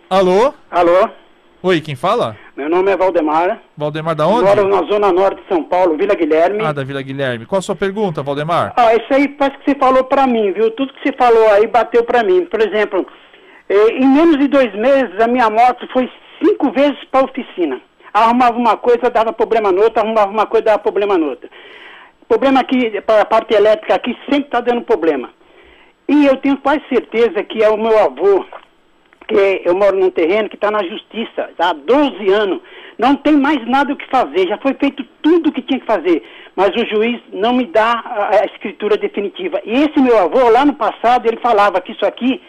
Alô? 0.10 0.54
Alô, 0.72 1.10
Oi, 1.64 1.82
quem 1.82 1.96
fala? 1.96 2.38
meu 2.56 2.70
nome 2.70 2.92
é 2.92 2.96
Valdemar, 2.98 3.62
Valdemar 3.76 4.16
da 4.16 4.28
onde? 4.28 4.44
moro 4.44 4.68
na 4.68 4.84
zona 4.88 5.12
norte 5.12 5.42
de 5.42 5.48
São 5.48 5.64
Paulo, 5.64 5.98
Vila 5.98 6.14
Guilherme. 6.16 6.64
Ah, 6.64 6.72
da 6.72 6.84
Vila 6.84 7.02
Guilherme. 7.02 7.46
Qual 7.46 7.60
a 7.60 7.62
sua 7.62 7.76
pergunta, 7.76 8.22
Valdemar? 8.24 8.74
Ah, 8.78 8.96
isso 8.96 9.12
aí 9.14 9.28
parece 9.28 9.58
que 9.60 9.72
você 9.72 9.78
falou 9.78 10.04
pra 10.04 10.28
mim, 10.28 10.52
viu? 10.54 10.70
Tudo 10.72 10.94
que 10.94 11.02
você 11.10 11.16
falou 11.18 11.50
aí 11.52 11.66
bateu 11.68 12.04
pra 12.04 12.24
mim. 12.24 12.46
Por 12.46 12.62
exemplo, 12.62 13.06
eh, 13.68 13.90
em 13.92 14.08
menos 14.08 14.38
de 14.38 14.48
dois 14.48 14.74
meses 14.76 15.20
a 15.20 15.28
minha 15.28 15.50
moto 15.50 15.88
foi 15.92 16.10
cinco 16.44 16.72
vezes 16.72 17.04
pra 17.12 17.24
oficina. 17.24 17.82
Arrumava 18.14 18.58
uma 18.58 18.78
coisa, 18.78 19.10
dava 19.10 19.32
problema 19.34 19.70
outra, 19.70 20.02
arrumava 20.02 20.32
uma 20.32 20.46
coisa, 20.46 20.66
dava 20.66 20.80
problema 20.80 21.18
outra. 21.18 21.50
Problema 22.28 22.60
aqui, 22.60 23.00
para 23.02 23.22
a 23.22 23.26
parte 23.26 23.54
elétrica 23.54 23.96
aqui, 23.96 24.18
sempre 24.30 24.50
tá 24.50 24.60
dando 24.60 24.82
problema. 24.82 25.30
E 26.10 26.26
eu 26.26 26.38
tenho 26.38 26.58
quase 26.58 26.82
certeza 26.90 27.44
que 27.44 27.64
é 27.64 27.70
o 27.70 27.78
meu 27.78 27.98
avô, 28.00 28.46
que 29.28 29.62
eu 29.66 29.76
moro 29.76 29.98
num 29.98 30.10
terreno 30.10 30.50
que 30.50 30.56
está 30.56 30.72
na 30.72 30.84
justiça 30.84 31.50
há 31.60 31.74
12 31.74 32.32
anos. 32.32 32.62
Não 32.98 33.16
tem 33.16 33.38
mais 33.38 33.66
nada 33.68 33.94
o 33.94 33.96
que 33.96 34.10
fazer, 34.10 34.48
já 34.48 34.58
foi 34.58 34.74
feito 34.74 35.04
tudo 35.22 35.50
o 35.50 35.52
que 35.52 35.62
tinha 35.62 35.80
que 35.80 35.86
fazer, 35.86 36.24
mas 36.56 36.70
o 36.70 36.86
juiz 36.86 37.22
não 37.32 37.54
me 37.54 37.66
dá 37.66 38.02
a, 38.04 38.42
a 38.42 38.46
escritura 38.46 38.98
definitiva. 38.98 39.62
E 39.64 39.74
esse 39.84 40.00
meu 40.00 40.18
avô, 40.18 40.50
lá 40.50 40.66
no 40.66 40.74
passado, 40.74 41.28
ele 41.28 41.38
falava 41.38 41.80
que 41.82 41.92
isso 41.92 42.06
aqui 42.06 42.42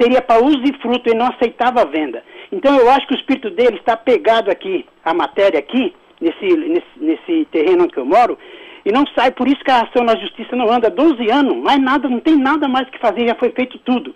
seria 0.00 0.22
para 0.22 0.44
uso 0.44 0.62
e 0.62 0.78
fruto, 0.80 1.08
ele 1.08 1.18
não 1.18 1.26
aceitava 1.26 1.82
a 1.82 1.86
venda. 1.86 2.22
Então 2.52 2.76
eu 2.76 2.90
acho 2.90 3.06
que 3.06 3.14
o 3.14 3.18
espírito 3.18 3.50
dele 3.50 3.76
está 3.76 3.96
pegado 3.96 4.50
aqui, 4.50 4.86
a 5.04 5.12
matéria 5.12 5.58
aqui, 5.58 5.94
nesse, 6.20 6.56
nesse, 6.56 6.86
nesse 6.96 7.44
terreno 7.46 7.84
onde 7.84 7.96
eu 7.96 8.04
moro, 8.04 8.38
e 8.84 8.92
não 8.92 9.04
sai, 9.16 9.32
por 9.32 9.48
isso 9.48 9.64
que 9.64 9.70
a 9.70 9.82
ação 9.82 10.04
na 10.04 10.16
justiça 10.16 10.54
não 10.54 10.70
anda 10.70 10.86
há 10.86 10.90
12 10.90 11.28
anos, 11.30 11.56
mais 11.56 11.80
nada, 11.80 12.08
não 12.08 12.20
tem 12.20 12.36
nada 12.36 12.68
mais 12.68 12.88
que 12.88 13.00
fazer, 13.00 13.26
já 13.26 13.34
foi 13.34 13.50
feito 13.50 13.78
tudo. 13.78 14.14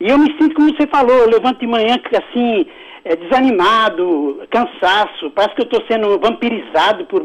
E 0.00 0.08
eu 0.08 0.16
me 0.16 0.32
sinto 0.38 0.54
como 0.54 0.74
você 0.74 0.86
falou, 0.86 1.14
eu 1.18 1.28
levanto 1.28 1.60
de 1.60 1.66
manhã 1.66 1.96
assim, 2.12 2.66
é, 3.04 3.16
desanimado, 3.16 4.42
cansaço, 4.50 5.30
parece 5.30 5.54
que 5.56 5.62
eu 5.62 5.66
estou 5.66 5.84
sendo 5.90 6.18
vampirizado 6.18 7.04
por 7.06 7.22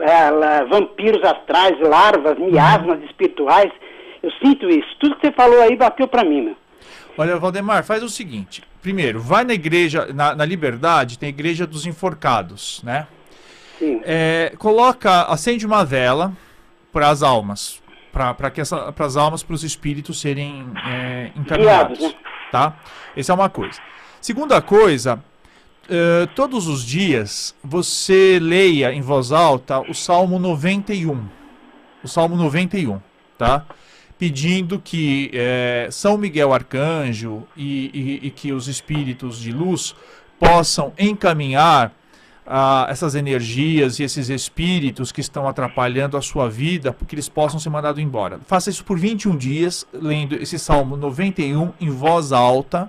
é, 0.00 0.64
vampiros 0.64 1.22
astrais, 1.22 1.78
larvas, 1.80 2.38
miasmas 2.38 3.02
espirituais. 3.04 3.70
Eu 4.22 4.30
sinto 4.42 4.68
isso. 4.70 4.88
Tudo 5.00 5.16
que 5.16 5.26
você 5.26 5.32
falou 5.32 5.60
aí 5.60 5.76
bateu 5.76 6.06
para 6.06 6.24
mim, 6.24 6.42
meu. 6.42 6.56
Olha, 7.16 7.38
Valdemar, 7.38 7.84
faz 7.84 8.02
o 8.02 8.08
seguinte. 8.08 8.62
Primeiro, 8.80 9.20
vai 9.20 9.44
na 9.44 9.54
igreja, 9.54 10.08
na, 10.12 10.34
na 10.34 10.44
Liberdade, 10.44 11.18
tem 11.18 11.28
a 11.28 11.30
igreja 11.30 11.66
dos 11.66 11.86
enforcados, 11.86 12.80
né? 12.82 13.06
Sim. 13.78 14.00
É, 14.04 14.52
coloca, 14.58 15.22
acende 15.24 15.66
uma 15.66 15.84
vela 15.84 16.32
para 16.92 17.08
as 17.08 17.22
almas, 17.22 17.80
para 18.12 18.50
que 18.50 18.60
essa, 18.60 18.92
para 18.92 19.06
as 19.06 19.16
almas, 19.16 19.42
para 19.42 19.54
os 19.54 19.64
espíritos 19.64 20.20
serem 20.20 20.66
é, 20.86 21.30
encaminhados, 21.36 21.98
Guiados, 21.98 22.16
né? 22.16 22.20
tá? 22.50 22.76
Essa 23.16 23.32
é 23.32 23.34
uma 23.34 23.48
coisa. 23.48 23.80
Segunda 24.20 24.62
coisa, 24.62 25.22
eh, 25.88 26.28
todos 26.34 26.68
os 26.68 26.84
dias 26.84 27.54
você 27.62 28.38
leia 28.40 28.92
em 28.92 29.00
voz 29.00 29.32
alta 29.32 29.80
o 29.80 29.92
Salmo 29.92 30.38
91, 30.38 31.26
o 32.04 32.08
Salmo 32.08 32.36
91, 32.36 33.00
tá? 33.36 33.66
Pedindo 34.22 34.78
que 34.78 35.32
eh, 35.34 35.88
São 35.90 36.16
Miguel 36.16 36.54
Arcanjo 36.54 37.42
e, 37.56 37.90
e- 38.22 38.26
e 38.28 38.30
que 38.30 38.52
os 38.52 38.68
espíritos 38.68 39.36
de 39.36 39.50
luz 39.50 39.96
possam 40.38 40.92
encaminhar 40.96 41.92
ah, 42.46 42.86
essas 42.88 43.16
energias 43.16 43.98
e 43.98 44.04
esses 44.04 44.28
espíritos 44.28 45.10
que 45.10 45.20
estão 45.20 45.48
atrapalhando 45.48 46.16
a 46.16 46.22
sua 46.22 46.48
vida, 46.48 46.92
porque 46.92 47.16
eles 47.16 47.28
possam 47.28 47.58
ser 47.58 47.68
mandados 47.70 48.00
embora. 48.00 48.38
Faça 48.46 48.70
isso 48.70 48.84
por 48.84 48.96
21 48.96 49.36
dias, 49.36 49.84
lendo 49.92 50.36
esse 50.36 50.56
Salmo 50.56 50.96
91 50.96 51.72
em 51.80 51.90
voz 51.90 52.30
alta, 52.30 52.88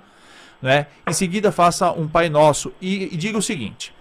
né? 0.62 0.86
Em 1.10 1.14
seguida, 1.14 1.52
faça 1.52 1.92
um 1.94 2.08
Pai 2.08 2.30
Nosso 2.30 2.72
e, 2.80 3.06
e 3.12 3.18
diga 3.18 3.40
o 3.40 3.42
seguinte: 3.42 3.92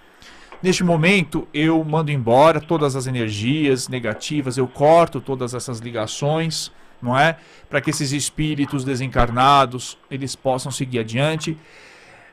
Neste 0.62 0.84
momento, 0.84 1.48
eu 1.54 1.82
mando 1.82 2.10
embora 2.12 2.60
todas 2.60 2.94
as 2.94 3.06
energias 3.06 3.88
negativas, 3.88 4.58
eu 4.58 4.68
corto 4.68 5.18
todas 5.18 5.54
essas 5.54 5.78
ligações, 5.78 6.70
não 7.02 7.18
é? 7.18 7.36
Para 7.68 7.80
que 7.80 7.90
esses 7.90 8.12
espíritos 8.12 8.84
desencarnados 8.84 9.98
eles 10.10 10.36
possam 10.36 10.70
seguir 10.70 11.00
adiante. 11.00 11.56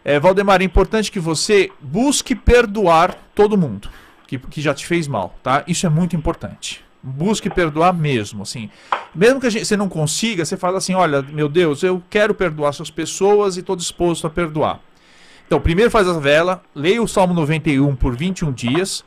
É, 0.05 0.19
Valdemar, 0.19 0.61
é 0.61 0.65
importante 0.65 1.11
que 1.11 1.19
você 1.19 1.71
busque 1.81 2.35
perdoar 2.35 3.17
todo 3.33 3.57
mundo 3.57 3.89
que, 4.29 4.37
que 4.37 4.61
já 4.61 4.73
te 4.75 4.85
fez 4.85 5.07
mal, 5.07 5.35
tá? 5.41 5.63
Isso 5.67 5.87
é 5.87 5.89
muito 5.89 6.15
importante. 6.15 6.83
Busque 7.01 7.49
perdoar 7.49 7.93
mesmo, 7.93 8.43
assim. 8.43 8.69
Mesmo 9.15 9.41
que 9.41 9.49
gente- 9.49 9.65
você 9.65 9.75
não 9.75 9.89
consiga, 9.89 10.45
você 10.45 10.55
fala 10.55 10.77
assim, 10.77 10.93
olha, 10.93 11.21
meu 11.23 11.49
Deus, 11.49 11.81
eu 11.81 12.03
quero 12.09 12.33
perdoar 12.35 12.69
essas 12.69 12.91
pessoas 12.91 13.57
e 13.57 13.61
estou 13.61 13.75
disposto 13.75 14.27
a 14.27 14.29
perdoar. 14.29 14.79
Então, 15.47 15.59
primeiro 15.59 15.89
faz 15.89 16.07
a 16.07 16.19
vela, 16.19 16.61
leia 16.75 17.01
o 17.01 17.07
Salmo 17.07 17.33
91 17.33 17.95
por 17.95 18.15
21 18.15 18.51
dias, 18.51 19.03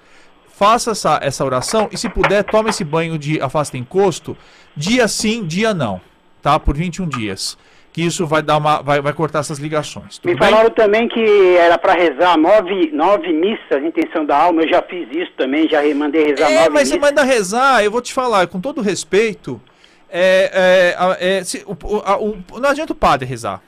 faça 0.62 0.92
essa, 0.92 1.18
essa 1.22 1.44
oração 1.44 1.88
e, 1.90 1.96
se 1.98 2.08
puder, 2.08 2.44
tome 2.44 2.70
esse 2.70 2.84
banho 2.84 3.18
de 3.18 3.40
afasta 3.40 3.76
encosto, 3.76 4.36
dia 4.76 5.08
sim, 5.08 5.44
dia 5.44 5.74
não, 5.74 6.00
tá? 6.40 6.58
Por 6.60 6.76
21 6.76 7.08
dias. 7.08 7.58
Que 7.92 8.00
isso 8.00 8.26
vai 8.26 8.42
dar 8.42 8.56
uma. 8.56 8.80
vai, 8.80 9.02
vai 9.02 9.12
cortar 9.12 9.40
essas 9.40 9.58
ligações. 9.58 10.18
Me 10.24 10.34
bem? 10.34 10.48
falaram 10.50 10.70
também 10.70 11.06
que 11.08 11.20
era 11.58 11.76
para 11.76 11.92
rezar 11.92 12.38
nove, 12.38 12.90
nove 12.90 13.30
missas, 13.34 13.84
intenção 13.84 14.24
da 14.24 14.34
alma. 14.34 14.62
Eu 14.62 14.68
já 14.70 14.80
fiz 14.82 15.06
isso 15.10 15.30
também, 15.36 15.68
já 15.68 15.82
mandei 15.94 16.24
rezar 16.24 16.50
É, 16.50 16.54
nove 16.60 16.70
mas 16.70 16.88
você 16.88 16.94
missas. 16.94 17.10
manda 17.10 17.22
rezar, 17.22 17.84
eu 17.84 17.90
vou 17.90 18.00
te 18.00 18.14
falar, 18.14 18.46
com 18.46 18.60
todo 18.62 18.80
respeito, 18.80 19.60
é, 20.08 20.96
é, 21.20 21.38
é, 21.38 21.44
se- 21.44 21.62
o- 21.66 21.76
o- 21.96 22.02
a- 22.02 22.16
o- 22.18 22.38
não 22.58 22.70
adianta 22.70 22.92
o 22.92 22.96
padre 22.96 23.26
rezar. 23.28 23.60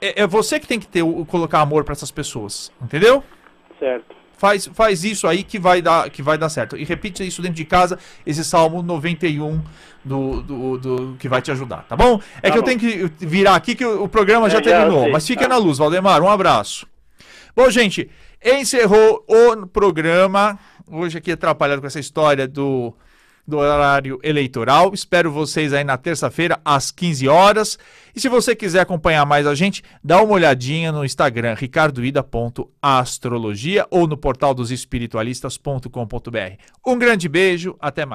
É, 0.00 0.22
é 0.22 0.26
você 0.26 0.58
que 0.58 0.66
tem 0.66 0.80
que 0.80 0.88
ter, 0.88 1.02
o- 1.02 1.24
colocar 1.24 1.60
amor 1.60 1.84
para 1.84 1.92
essas 1.92 2.10
pessoas, 2.10 2.72
entendeu? 2.82 3.22
Certo. 3.78 4.16
Faz, 4.40 4.70
faz 4.72 5.04
isso 5.04 5.26
aí 5.28 5.44
que 5.44 5.58
vai, 5.58 5.82
dar, 5.82 6.08
que 6.08 6.22
vai 6.22 6.38
dar 6.38 6.48
certo. 6.48 6.74
E 6.74 6.82
repite 6.82 7.22
isso 7.26 7.42
dentro 7.42 7.56
de 7.56 7.64
casa, 7.66 7.98
esse 8.24 8.42
Salmo 8.42 8.80
91 8.82 9.60
do, 10.02 10.40
do, 10.40 10.78
do- 10.78 11.16
que 11.18 11.28
vai 11.28 11.42
te 11.42 11.50
ajudar, 11.50 11.84
tá 11.86 11.94
bom? 11.94 12.18
É 12.42 12.48
Tá 12.48 12.52
que 12.52 12.56
eu 12.58 12.62
bom. 12.62 12.66
tenho 12.68 12.80
que 12.80 13.26
virar 13.26 13.54
aqui 13.54 13.74
que 13.74 13.84
o, 13.84 14.04
o 14.04 14.08
programa 14.08 14.46
É, 14.46 14.50
já 14.50 14.56
já 14.56 14.62
terminou. 14.62 15.02
sei, 15.02 15.12
mas 15.12 15.26
fica 15.26 15.42
tá. 15.42 15.48
na 15.48 15.58
luz, 15.58 15.76
Valdemar. 15.76 16.22
Um 16.22 16.28
abraço. 16.30 16.86
Bom, 17.54 17.68
gente, 17.68 18.08
encerrou 18.42 19.22
o 19.28 19.66
programa. 19.66 20.58
Hoje 20.90 21.18
aqui 21.18 21.32
atrapalhado 21.32 21.82
com 21.82 21.86
essa 21.86 22.00
história 22.00 22.48
do 22.48 22.94
do 23.50 23.58
horário 23.58 24.18
eleitoral. 24.22 24.94
Espero 24.94 25.30
vocês 25.30 25.74
aí 25.74 25.84
na 25.84 25.98
terça-feira, 25.98 26.58
às 26.64 26.90
15 26.90 27.28
horas. 27.28 27.78
E 28.14 28.20
se 28.20 28.28
você 28.28 28.54
quiser 28.56 28.80
acompanhar 28.80 29.26
mais 29.26 29.46
a 29.46 29.54
gente, 29.54 29.82
dá 30.02 30.22
uma 30.22 30.32
olhadinha 30.32 30.90
no 30.90 31.04
Instagram, 31.04 31.54
ricardoida.astrologia 31.54 33.86
ou 33.90 34.06
no 34.06 34.16
portal 34.16 34.54
dos 34.54 34.70
espiritualistas.com.br. 34.70 36.54
Um 36.86 36.98
grande 36.98 37.28
beijo, 37.28 37.76
até 37.78 38.06
mais. 38.06 38.08